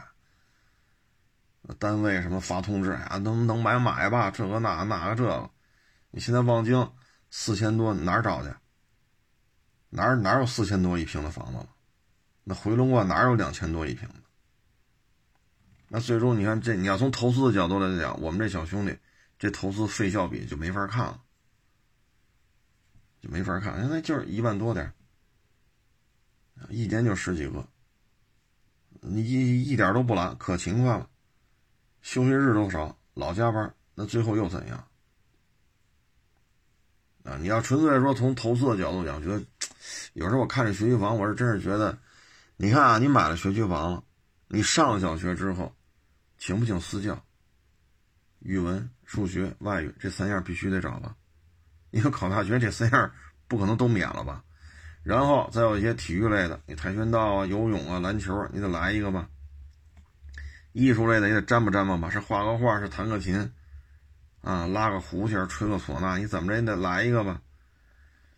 [1.79, 5.51] 单位什么发通知啊，能能买买吧，这个那那个这个。
[6.11, 6.93] 你现在望京
[7.31, 8.53] 四千多哪儿找去？
[9.91, 11.69] 哪儿哪儿有四千多一平的房子了？
[12.45, 14.15] 那回龙观哪有两千多一平的？
[15.89, 18.97] 那最终你看这，你要从投资的角度来讲，我们这小兄弟
[19.39, 21.21] 这投资费效比就没法看了，
[23.21, 23.81] 就没法看。
[23.81, 24.93] 现在就是一万多点
[26.69, 27.67] 一年就十几个，
[29.01, 31.09] 你一一点都不懒，可勤快了，
[32.03, 34.90] 休息日都少，老加班，那最后又怎样？
[37.39, 39.43] 你要纯粹说从投资的角度讲，觉得
[40.15, 41.99] 有时候我看这学区房，我是真是觉得，
[42.57, 44.03] 你看啊，你买了学区房了，
[44.49, 45.75] 你上了小学之后，
[46.39, 47.23] 请不请私教？
[48.41, 51.15] 语文、数学、外语这三样必须得找吧？
[51.91, 53.11] 你说考大学这三样
[53.49, 54.43] 不可能都免了吧？
[55.03, 59.29] 然后再有一些体育类的，你跆拳道啊、游泳啊、篮球，你得来一个吧？
[60.73, 63.53] 艺术类的也得沾吧沾吧吧，是画个画，是弹个琴。
[64.43, 67.43] 啊，拉个胡琴，吹个唢呐，你怎么着也得来一个吧？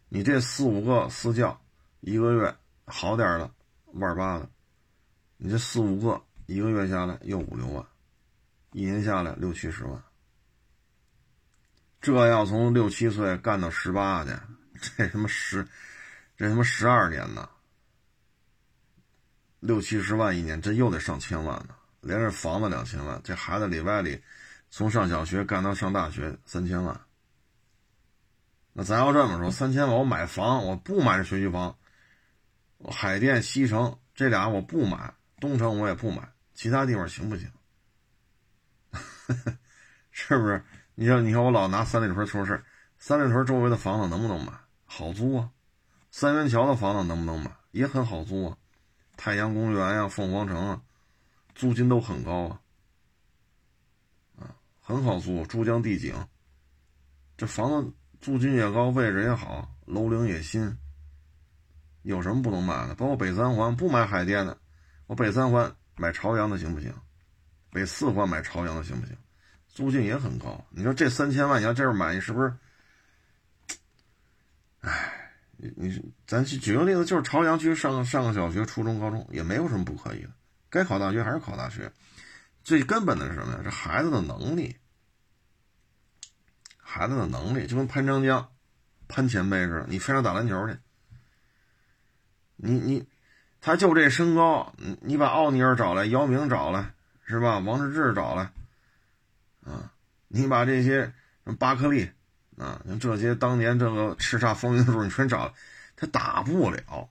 [0.08, 1.58] 你这四五个私教，
[2.00, 3.48] 一个月好点的
[3.92, 4.50] 万八的，
[5.36, 7.86] 你这四五个一个月下来又五六万，
[8.72, 10.02] 一年下来六七十万。
[12.00, 14.30] 这要从六七岁干到十八去，
[14.96, 15.64] 这他妈十，
[16.36, 17.48] 这他妈十二年呢，
[19.60, 24.20] 六七十万一年，这又得上千万呢，连着房子两千万，这孩子里外里。
[24.74, 26.98] 从上小学干到上大学三千万，
[28.72, 31.76] 那咱要这么说，三千万我买房，我不买这学区房，
[32.90, 37.52] 海淀西城这俩我不买，东城我也不买，其他地方行不行？
[40.10, 40.64] 是不是？
[40.94, 42.64] 你像，你看我老拿三里屯说事
[42.96, 44.54] 三里屯周围的房子能不能买？
[44.86, 45.50] 好租啊！
[46.10, 47.50] 三元桥的房子能不能买？
[47.72, 48.56] 也很好租啊！
[49.18, 50.80] 太阳公园呀，凤凰城啊，
[51.54, 52.61] 租金都很高啊。
[54.84, 56.12] 很好租，珠江帝景，
[57.36, 60.76] 这房子租金也高，位置也好，楼龄也新。
[62.02, 62.94] 有什么不能买的？
[62.96, 64.58] 包括北三环，不买海淀的，
[65.06, 66.92] 我北三环买朝阳的行不行？
[67.70, 69.16] 北四环买朝阳的行不行？
[69.68, 70.62] 租金也很高。
[70.70, 72.52] 你说这三千万你要这样买，你是不是？
[74.80, 80.30] 哎，你你咱去举个例子，就是朝阳区上上个小学、初中、高中也没有什么不可以的，
[80.68, 81.90] 该考大学还是考大学。
[82.64, 83.62] 最根本的是什么呀？
[83.62, 84.76] 是孩子的能力，
[86.76, 88.52] 孩子的能力就跟潘长江、
[89.08, 90.78] 潘前辈似的，你非要打篮球去，
[92.56, 93.08] 你你，
[93.60, 96.94] 他就这身高，你你把奥尼尔找来，姚明找来，
[97.24, 97.58] 是吧？
[97.58, 98.52] 王治郅找来，
[99.64, 99.92] 啊，
[100.28, 101.00] 你把这些
[101.44, 102.10] 什么巴克利
[102.56, 105.52] 啊，像这些当年这个叱咤风云的时候，你全找，
[105.96, 107.10] 他打不了，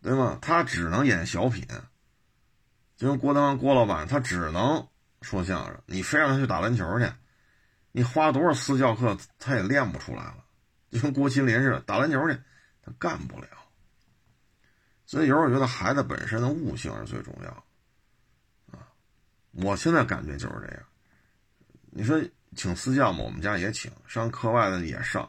[0.00, 0.38] 对吗？
[0.40, 1.66] 他只能演小品。
[3.02, 4.86] 就跟郭德纲郭老板，他只能
[5.22, 5.76] 说相声。
[5.86, 7.12] 你非让他去打篮球去，
[7.90, 10.36] 你花多少私教课，他也练不出来了。
[10.88, 12.38] 就跟郭麒麟似的，打篮球去，
[12.80, 13.48] 他干不了。
[15.04, 17.50] 所以有时候我觉得孩子本身的悟性是最重要
[18.70, 18.86] 啊。
[19.50, 20.84] 我现在感觉就是这样。
[21.90, 22.22] 你说
[22.54, 25.28] 请私教嘛，我们家也请，上课外的也上。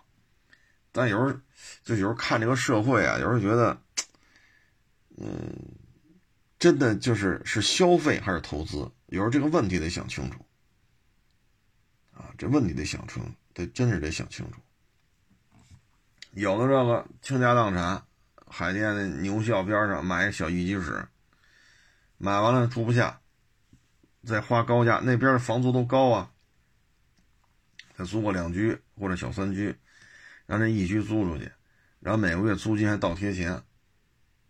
[0.91, 1.39] 但有时候
[1.81, 3.75] 就有时候看这个社会啊，有时候觉得，
[5.17, 5.51] 嗯。
[6.63, 8.89] 真的就是是消费还是投资？
[9.07, 10.39] 有时候这个问题得想清楚
[12.13, 12.31] 啊！
[12.37, 13.21] 这问题得想清，
[13.53, 14.61] 得真是得想清楚。
[16.31, 18.01] 有的这个倾家荡产，
[18.47, 21.05] 海淀的牛校边上买一小一居室，
[22.17, 23.19] 买完了住不下，
[24.23, 26.31] 再花高价，那边的房租都高啊。
[27.97, 29.75] 再租个两居或者小三居，
[30.45, 31.51] 让这一居租出去，
[31.99, 33.61] 然后每个月租金还倒贴钱。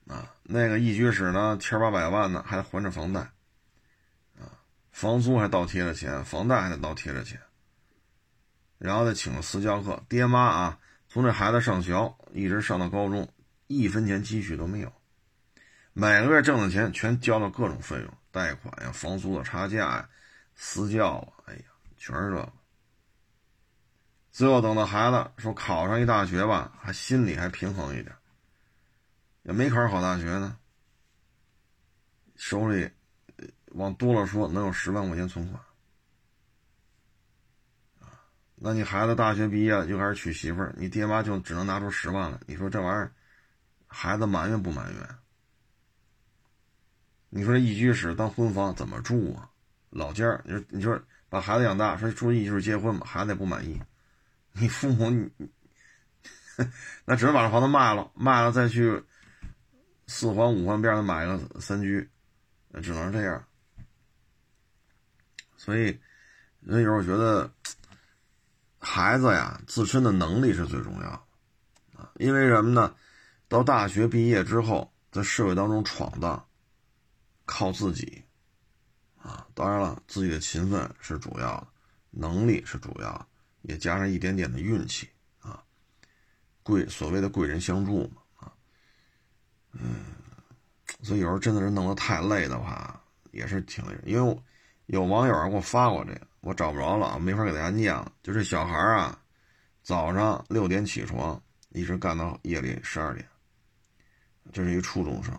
[0.07, 3.21] 啊，那个一居室呢，千八百万呢，还还着房贷，
[4.37, 4.51] 啊，
[4.91, 7.39] 房租还倒贴着钱，房贷还得倒贴着钱，
[8.77, 13.27] 然后再请个私教课，爹妈啊，从这孩子上学一直上到高中，
[13.67, 14.91] 一分钱积蓄都没有，
[15.93, 20.09] 每个月挣的钱全交了各种费用，贷款呀，房租的差价呀，
[20.53, 21.63] 私教啊，哎呀，
[21.97, 22.51] 全是这个。
[24.31, 28.13] 最后等到孩子说考上一大学吧，还心里还平衡一点。
[29.43, 30.57] 也没考上好大学呢，
[32.35, 32.89] 手里
[33.67, 35.61] 往多了说能有十万块钱存款，
[38.55, 42.39] 那你孩子大学毕业了就开始娶媳妇儿，你爹妈就只能拿出十万了。
[42.47, 43.11] 你说这玩意儿，
[43.87, 45.15] 孩子埋怨不埋怨？
[47.29, 49.49] 你说这一居室当婚房怎么住啊？
[49.89, 53.81] 老家儿，你说你说把孩子养大，说住一居室结婚吧，孩子也不满意。
[54.53, 55.29] 你父母你，
[57.05, 59.03] 那只能把这房子卖了，卖了再去
[60.07, 62.09] 四环五环边上买个三居，
[62.69, 63.45] 那只能是这样。
[65.57, 65.99] 所以，
[66.67, 67.51] 所以有时候我觉得。
[68.85, 72.11] 孩子呀，自身的能力是最重要的啊！
[72.15, 72.93] 因为什么呢？
[73.47, 76.45] 到大学毕业之后，在社会当中闯荡，
[77.45, 78.21] 靠自己
[79.21, 79.47] 啊！
[79.53, 81.67] 当然了，自己的勤奋是主要的，
[82.09, 83.29] 能力是主要，
[83.61, 85.07] 也加上一点点的运气
[85.39, 85.63] 啊！
[86.61, 88.22] 贵所谓的贵人相助嘛！
[89.73, 90.05] 嗯，
[91.01, 93.01] 所以有时候真的是弄得太累的话，
[93.31, 93.95] 也是挺累。
[94.05, 94.37] 因为
[94.87, 96.27] 有网友给我发过这个。
[96.41, 98.11] 我找不着了啊，没法给大家念了。
[98.21, 99.17] 就这小孩啊，
[99.81, 103.25] 早上六点起床，一直干到夜里十二点。
[104.51, 105.33] 这是一个初中生，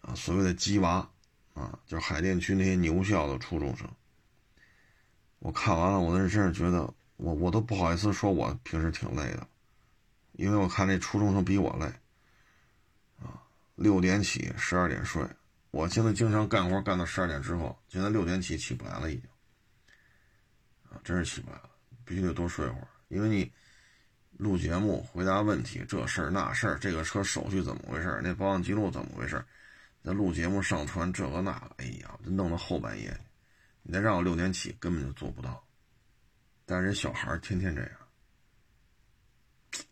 [0.00, 1.08] 啊，所谓的“鸡娃”，
[1.54, 3.88] 啊，就是海淀区那些牛校的初中生。
[5.38, 9.46] 我看完了，我那真是觉得，我我都不好意思说我平时挺累的，
[10.32, 11.86] 因为我看那初中生比我累，
[13.74, 15.22] 六点起，十二点睡。
[15.70, 19.24] 我现在经常干活干到十二点之后，现在六点起起不来了，已经。
[21.02, 21.70] 真是起不来了，
[22.04, 22.88] 必须得多睡会儿。
[23.08, 23.52] 因为你
[24.36, 28.20] 录节目、回答问题，这事儿那事儿，这个车手续怎么回事？
[28.22, 29.44] 那保养记录怎么回事？
[30.02, 33.18] 那录节目上传这个那个，哎呀，这弄到后半夜，
[33.82, 35.60] 你再让我六点起，根本就做不到。
[36.64, 37.90] 但是人小孩天天这样，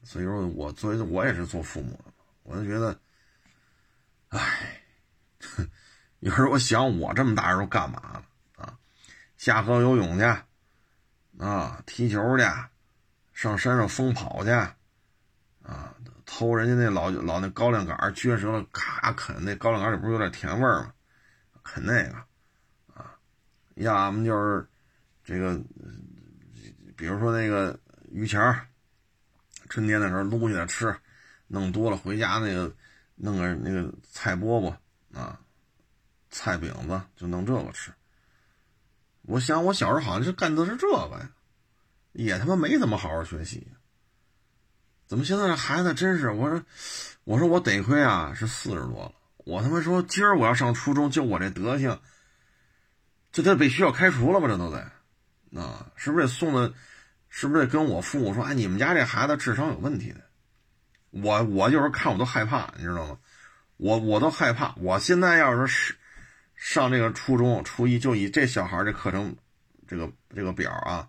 [0.05, 2.13] 所以说，我作为我也是做父母的，
[2.45, 2.99] 我就觉得，
[4.33, 4.83] 哎，
[6.21, 8.25] 有时候我想，我这么大时候干嘛了？
[8.57, 8.77] 啊，
[9.37, 10.25] 下河游泳去。
[11.39, 12.45] 啊，踢球去，
[13.33, 14.51] 上山上疯跑去，
[15.63, 15.95] 啊，
[16.27, 20.93] 偷人家那老老那高粱杆撅折了，咔啃那高粱杆里不是有点甜味吗？
[21.65, 22.15] 啃那个，
[22.95, 23.17] 啊，
[23.75, 24.69] 要么就是
[25.25, 25.59] 这个，
[26.97, 27.77] 比如说那个
[28.11, 28.41] 榆钱
[29.69, 30.95] 春天的时候撸起来吃，
[31.49, 32.73] 弄多了回家那个
[33.25, 34.75] 弄个那个菜饽饽
[35.17, 35.39] 啊，
[36.29, 37.93] 菜饼子就弄这个吃。
[39.23, 41.31] 我想，我小时候好像是干的是这个呀，
[42.15, 43.65] 也他妈没怎么好好学习。
[45.07, 46.31] 怎么现在这孩子真是？
[46.31, 46.61] 我说，
[47.23, 49.13] 我说我得亏啊，是四十多了。
[49.37, 52.01] 我他妈说今儿我要上初中，就我这德行，
[53.31, 54.49] 这得被学校开除了吧？
[54.49, 54.81] 这都得，
[55.63, 56.75] 啊，是不是得送的？
[57.29, 58.43] 是不是得跟我父母说？
[58.43, 60.21] 哎，你们家这孩子智商有问题的。
[61.13, 63.17] 我我有时候看我都害怕，你知道吗？
[63.77, 64.75] 我我都害怕。
[64.79, 65.97] 我现在要是是。
[66.55, 69.35] 上这个初中初一就以这小孩这课程，
[69.89, 71.09] 这个这个表啊，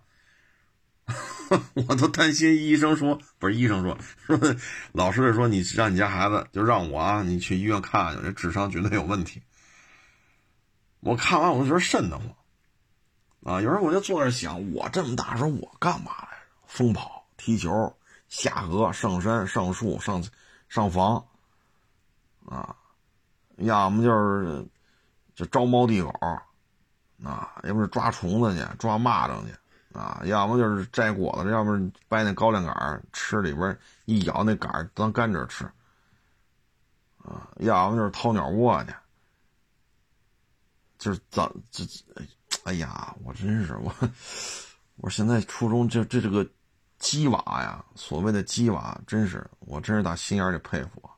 [1.74, 2.56] 我都担心。
[2.56, 3.96] 医生说不是医生说
[4.26, 4.56] 说，
[4.90, 9.40] 老师说你让你家孩子就让我啊，你去医院看看，这智商绝对有问题。
[10.98, 12.28] 我看完我就觉得瘆得慌
[13.44, 13.60] 啊！
[13.60, 16.38] 有时候我就坐那想，我这么大时候我干嘛来着？
[16.66, 17.96] 疯跑、踢球、
[18.28, 20.22] 下河、上山、上树、上
[20.68, 21.24] 上房
[22.46, 22.76] 啊，
[23.56, 24.66] 要么就是。
[25.36, 26.08] 就招猫递狗，
[27.24, 35.64] 啊，要不是抓虫子去，抓蚂蚱去，啊，要么就是摘果子，要不是掰那高粱杆吃里边一咬那杆当甘蔗吃，
[37.18, 38.94] 啊，要么就是掏鸟窝去，
[40.98, 41.84] 就是怎这
[42.62, 43.92] 哎呀，我真是我，
[44.98, 46.48] 我现在初中这这这个
[46.98, 51.10] 鸡娃呀，所谓的鸡娃，真是我真是打心眼里佩服啊。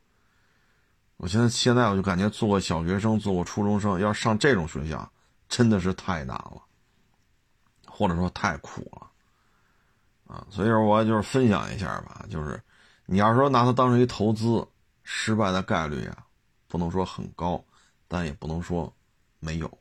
[1.16, 5.11] 我现在现在我就感觉做个小学生，做个初中生，要上这种学校，
[5.49, 6.61] 真的是太难了，
[7.87, 10.47] 或者说太苦了，啊！
[10.51, 12.61] 所以说，我就是分享一下吧，就是
[13.07, 14.66] 你要说拿它当成一投资，
[15.05, 16.27] 失败的概率啊，
[16.68, 17.64] 不能说很高，
[18.09, 18.93] 但也不能说
[19.39, 19.79] 没有，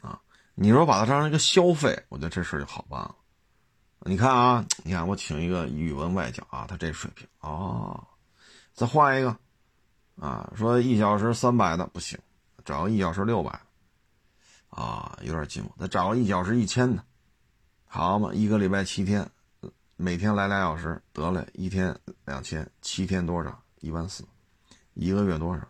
[0.00, 0.18] 啊！
[0.54, 3.14] 你说把它当成一个消费，我觉得这事就好办了。
[4.08, 8.08] 你看啊，你看我请一个语文外教啊，他这水平哦，
[8.72, 9.36] 再换一个。
[10.18, 12.18] 啊，说一小时三百的不行，
[12.64, 13.60] 找个一小时六百，
[14.70, 15.70] 啊，有点进步。
[15.78, 17.04] 再找个一小时一千的，
[17.86, 19.30] 好嘛，一个礼拜七天，
[19.94, 23.62] 每天来俩小时，得了，一天两千，七天多少？
[23.80, 24.24] 一万四，
[24.94, 25.62] 一个月多少？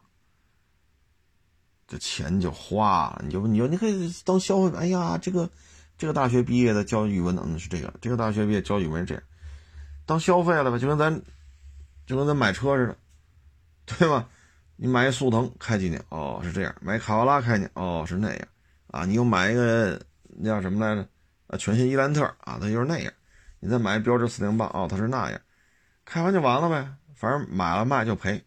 [1.87, 4.79] 这钱就花了，你就你就你可以当消费。
[4.79, 5.51] 哎呀，这个
[5.99, 9.23] 这个大学毕业的教语文的是这个，这个大学毕业教语文是这样，
[10.07, 10.79] 当消费了吧？
[10.79, 11.21] 就跟咱
[12.07, 12.97] 就跟咱买车似的，
[13.85, 14.27] 对吧？
[14.77, 16.01] 你买一速腾开几年？
[16.09, 16.73] 哦，是这样。
[16.81, 17.71] 买卡罗拉开几年？
[17.75, 18.49] 哦，是那样。
[18.87, 21.07] 啊，你又买一个那叫什么来着？
[21.49, 23.13] 啊，全新伊兰特啊，它就是那样。
[23.59, 25.41] 你再买标致四零八哦，它是那样，
[26.05, 28.41] 开完就完了呗，反正买了卖就赔，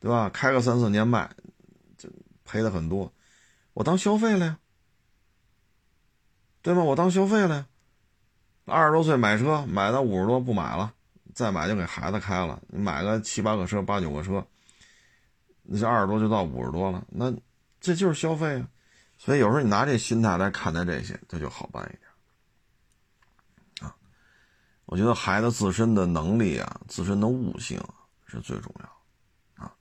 [0.00, 0.28] 对吧？
[0.30, 1.30] 开个三四年卖，
[1.96, 2.10] 就
[2.44, 3.12] 赔的很多，
[3.74, 4.58] 我当消费了呀，
[6.62, 6.82] 对吗？
[6.82, 7.66] 我当消费了呀。
[8.66, 10.92] 二十多岁买车，买到五十多不买了，
[11.34, 12.60] 再买就给孩子开了。
[12.68, 14.46] 你买个七八个车、八九个车，
[15.62, 17.32] 那这二十多就到五十多了，那
[17.80, 18.68] 这就是消费啊。
[19.18, 23.94] 所以有时候你拿这心态来看待这些，它就好办一点啊。
[24.84, 27.82] 我觉得孩子自身的能力啊，自身的悟性
[28.26, 29.72] 是最重要，啊，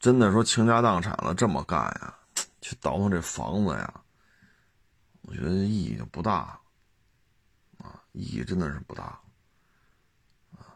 [0.00, 2.14] 真的说倾家荡产了这么干呀，
[2.60, 3.94] 去倒腾这房子呀，
[5.28, 6.58] 我觉得意义就不大，
[7.76, 9.20] 啊，意义真的是不大，
[10.52, 10.72] 啊，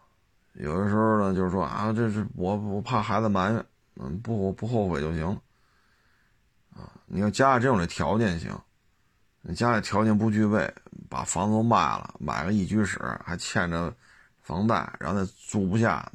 [0.53, 5.27] 有的时候呢，就是说啊，这是我我怕孩子埋怨，嗯，不不后悔就行，
[6.75, 8.55] 啊，你要家里真有这条件行。
[9.45, 10.73] 你家里条件不具备，
[11.09, 13.93] 把房子都卖了，买个一居室，还欠着
[14.41, 16.13] 房贷，然后再租不下，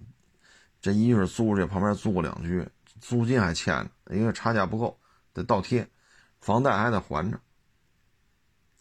[0.79, 2.65] 这一是租这旁边租个两居，
[3.01, 3.75] 租金还欠
[4.05, 4.97] 着，因为差价不够，
[5.33, 5.85] 得倒贴，
[6.39, 7.37] 房贷还得还着，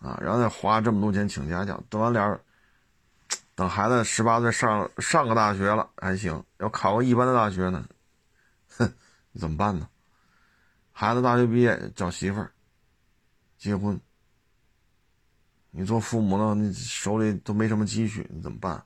[0.06, 2.40] 啊，然后再花这么多钱请家教，等完脸
[3.56, 7.84] 等孩子十八岁上上个大学了还行，要考个一般的大学呢，
[8.68, 8.92] 哼，
[9.34, 9.88] 怎么办呢？
[10.92, 12.52] 孩子大学毕业找媳妇儿，
[13.58, 14.00] 结婚。
[15.70, 18.82] 你做父母的，你手里都没什么积蓄，你怎么办？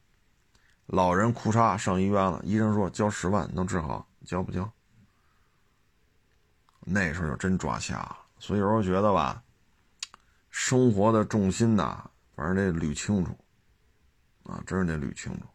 [0.87, 4.69] 老人哭嚓上医院了，医生说交十万能治好，交不交？
[6.81, 8.17] 那时候就真抓瞎了。
[8.39, 9.43] 所以有时候觉得吧，
[10.51, 13.37] 生活的重心呐，反正得捋清楚
[14.45, 15.47] 啊，真是得捋清楚。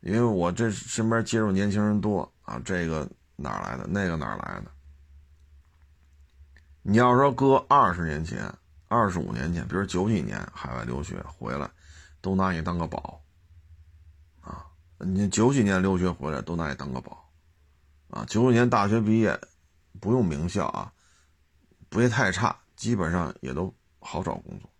[0.00, 4.70] 因为我这身边接触年轻人多啊，这个哪来的，那个哪来的？
[6.82, 8.52] 你要说搁二十年前。
[8.86, 11.68] 二十五年前，比如九几年海外留学回来，
[12.20, 13.20] 都拿你当个宝，
[14.40, 14.66] 啊，
[14.98, 17.28] 你九几年留学回来都拿你当个宝，
[18.10, 19.40] 啊，九几年大学毕业，
[20.00, 20.92] 不用名校啊，
[21.88, 23.74] 不会太差，基本上也都
[24.04, 24.70] 好找工作，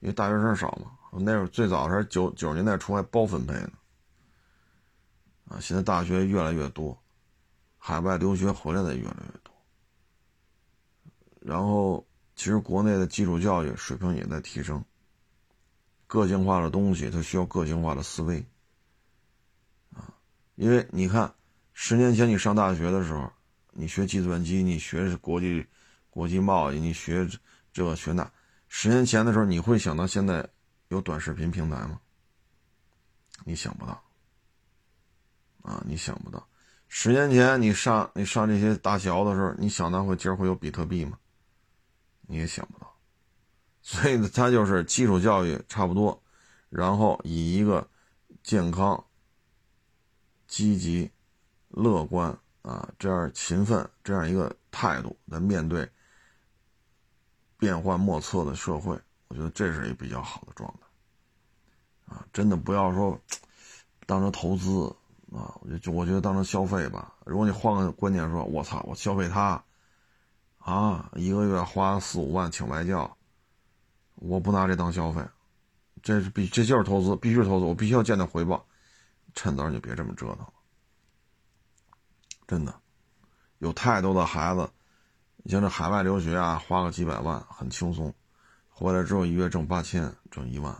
[0.00, 0.92] 因为大学生少嘛。
[1.12, 3.72] 那会儿最早是九九十年代初还包分配呢，
[5.48, 7.00] 啊，现在大学越来越多，
[7.78, 9.54] 海外留学回来的越来越多，
[11.40, 12.06] 然后。
[12.34, 14.82] 其实国内的基础教育水平也在提升。
[16.06, 18.44] 个性化的东西，它需要个性化的思维，
[19.94, 20.14] 啊，
[20.54, 21.32] 因为你看，
[21.74, 23.30] 十年前你上大学的时候，
[23.72, 25.64] 你学计算机，你学国际
[26.08, 27.28] 国际贸易，你学
[27.72, 28.30] 这个学那，
[28.68, 30.48] 十年前的时候，你会想到现在
[30.88, 32.00] 有短视频平台吗？
[33.44, 34.02] 你想不到，
[35.62, 36.46] 啊，你想不到，
[36.88, 41.18] 十年前你上你上这些大学的时候，你想到会今儿会有比特币吗？
[42.28, 42.94] 你也想不到，
[43.82, 46.22] 所以呢，他就是基础教育差不多，
[46.68, 47.88] 然后以一个
[48.42, 49.04] 健康、
[50.46, 51.10] 积极、
[51.68, 55.90] 乐观啊这样勤奋这样一个态度来面对
[57.62, 58.98] 变幻莫测的社会，
[59.28, 62.26] 我觉得这是一比较好的状态啊！
[62.32, 63.16] 真的不要说
[64.04, 64.88] 当成投资
[65.30, 67.14] 啊，我就我觉得当成消费吧。
[67.24, 69.62] 如果你换个观念说，我操，我消费它。
[70.58, 73.16] 啊，一个月花四五万请外教，
[74.16, 75.24] 我不拿这当消费，
[76.02, 78.66] 这是必这就是投资，必须是投资，我必须要见到回报，
[79.34, 80.52] 趁早就别这么折腾了。
[82.44, 82.74] 真的，
[83.58, 84.68] 有太多的孩子，
[85.42, 88.14] 你像这海外留学啊，花个几百万很轻松，
[88.68, 90.76] 回来之后一月挣八千，挣一万。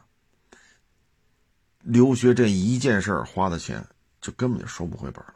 [1.80, 3.84] 留学这一件事花的钱，
[4.20, 5.34] 就根本就收不回本了。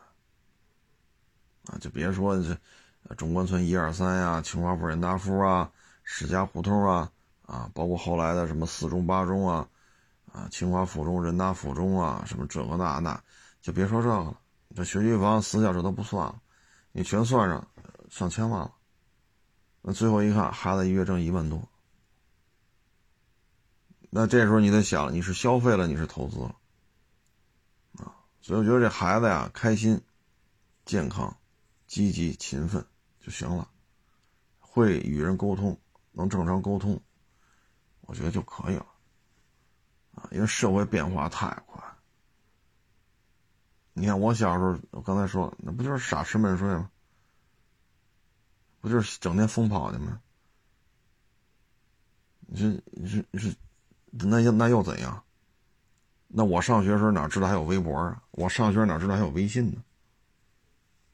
[1.66, 2.56] 啊，就别说这。
[3.16, 5.70] 中关村一二三呀，清华附、人大附啊，
[6.02, 7.08] 史家胡同啊，
[7.42, 9.68] 啊，包括后来的什么四中、八中啊，
[10.32, 13.22] 啊，清华附中、人大附中啊，什么这个那那，
[13.62, 14.40] 就别说这个了。
[14.74, 16.40] 这学区房、私教这都不算了，
[16.90, 17.68] 你全算上，
[18.10, 18.72] 上千万了。
[19.88, 21.62] 那最后一看，孩子一月挣一万多，
[24.10, 26.56] 那这时候你得想，你是消费了，你是投资了，
[27.98, 28.10] 啊，
[28.40, 30.02] 所以我觉得这孩子呀，开心、
[30.84, 31.36] 健康、
[31.86, 32.84] 积极、勤奋。
[33.20, 33.68] 就行了，
[34.58, 35.80] 会与人沟通，
[36.10, 37.00] 能正常沟通，
[38.00, 38.86] 我觉得就可以了，
[40.16, 41.80] 啊，因为社会变化太快。
[43.92, 46.90] 你看我小时候，我刚才说，那不就是傻吃闷睡吗？
[48.86, 50.20] 不就是整天疯跑的吗？
[52.46, 53.52] 你说，你说，你说，
[54.12, 55.24] 那又那又怎样？
[56.28, 58.22] 那我上学时候哪知道还有微博啊？
[58.30, 59.82] 我上学哪知道还有微信呢？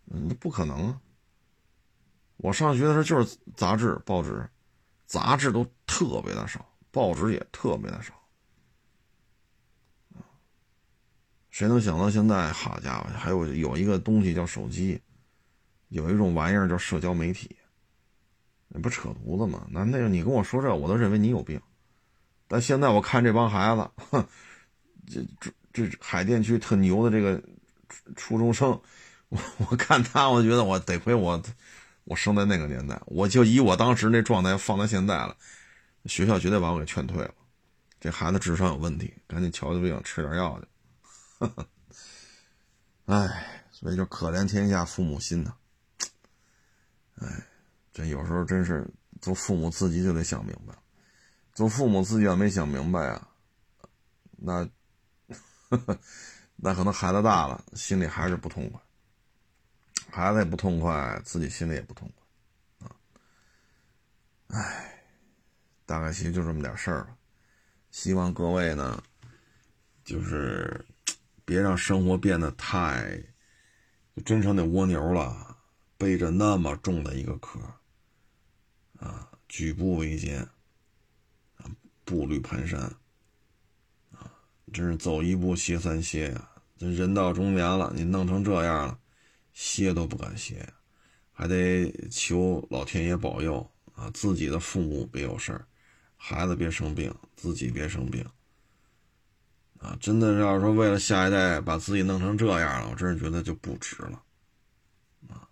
[0.04, 1.00] 那不可能啊！
[2.36, 4.46] 我上学的时候就是杂志、报纸，
[5.06, 8.12] 杂志都特别的少，报纸也特别的少。
[11.48, 15.00] 谁能想到现在，好家伙，还有有一个东西叫手机，
[15.88, 17.56] 有一种玩意儿叫社交媒体，
[18.74, 19.66] 那不扯犊子吗？
[19.70, 21.60] 那那个你跟我说这，我都认为你有病。
[22.48, 24.26] 但现在我看这帮孩子，哼，
[25.06, 25.52] 这这
[25.88, 27.42] 这海淀区特牛的这个
[28.16, 28.70] 初中生，
[29.28, 31.42] 我我看他，我觉得我得亏我
[32.04, 35.36] 我生在那个年代，我就以我当时那状态放到现在了，
[36.06, 37.34] 学校绝对把我给劝退了。
[38.00, 41.48] 这孩子智商有问题，赶紧瞧瞧病，吃点药去。
[43.06, 45.54] 哎，所以就可怜天下父母心呐。
[47.20, 47.28] 哎，
[47.92, 48.88] 这有时候真是
[49.20, 50.74] 做父母自己就得想明白，
[51.52, 53.28] 做父母自己要没想明白啊，
[54.36, 54.68] 那
[56.56, 58.80] 那可能孩子大了，心里还是不痛快，
[60.10, 62.10] 孩子也不痛快，自己心里也不痛
[62.78, 62.96] 快啊。
[64.48, 65.04] 哎，
[65.86, 67.16] 大概其实就这么点事儿吧。
[67.90, 69.02] 希望各位呢，
[70.04, 70.84] 就是。
[71.44, 73.20] 别让生活变得太，
[74.24, 75.58] 真成那蜗牛了，
[75.98, 77.58] 背着那么重的一个壳，
[79.02, 80.40] 啊，举步维艰，
[81.56, 81.66] 啊，
[82.04, 82.78] 步履蹒跚，
[84.12, 84.30] 啊，
[84.72, 86.48] 真是走一步歇三歇呀！
[86.78, 88.98] 这人到中年了，你弄成这样了，
[89.52, 90.72] 歇都不敢歇，
[91.32, 95.66] 还得求老天爷保佑啊，自己的父母别有事儿，
[96.16, 98.24] 孩子别生病，自己别生病。
[99.78, 104.22] 啊，真的要是说为了下一代把自己弄成这样了，我真是觉得就不值了。
[105.28, 105.48] 啊，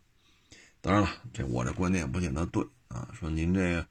[0.80, 3.09] 当然了，这我这观点不见得对啊。
[3.14, 3.84] 说您这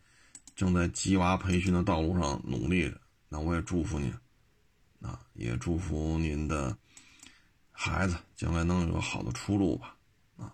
[0.55, 4.13] 正在鸡娃培训的道路上努力着，那我也祝福您，
[5.01, 6.77] 啊，也祝福您的
[7.71, 9.95] 孩子将来能有个好的出路吧。
[10.37, 10.53] 啊，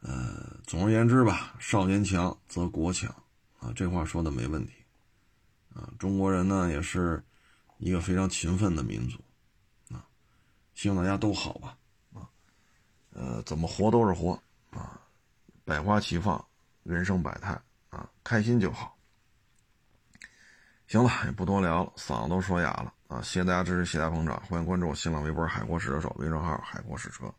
[0.00, 3.10] 呃，总而言之吧，少年强则国强
[3.58, 4.72] 啊，这话说的没问题。
[5.74, 7.24] 啊，中国人呢也是
[7.78, 9.18] 一个非常勤奋的民族，
[9.92, 10.06] 啊，
[10.74, 11.76] 希望大家都好吧，
[12.12, 12.28] 啊，
[13.10, 14.40] 呃，怎么活都是活，
[14.70, 15.00] 啊，
[15.64, 16.44] 百花齐放，
[16.82, 17.58] 人生百态，
[17.90, 18.96] 啊，开心就好。
[20.86, 27.32] 行了，也不多聊了，嗓子都说哑了，啊，谢谢大家支持，谢谢大家捧场，欢迎关注我新浪微博“海阔试车手”微信号“海阔试车”。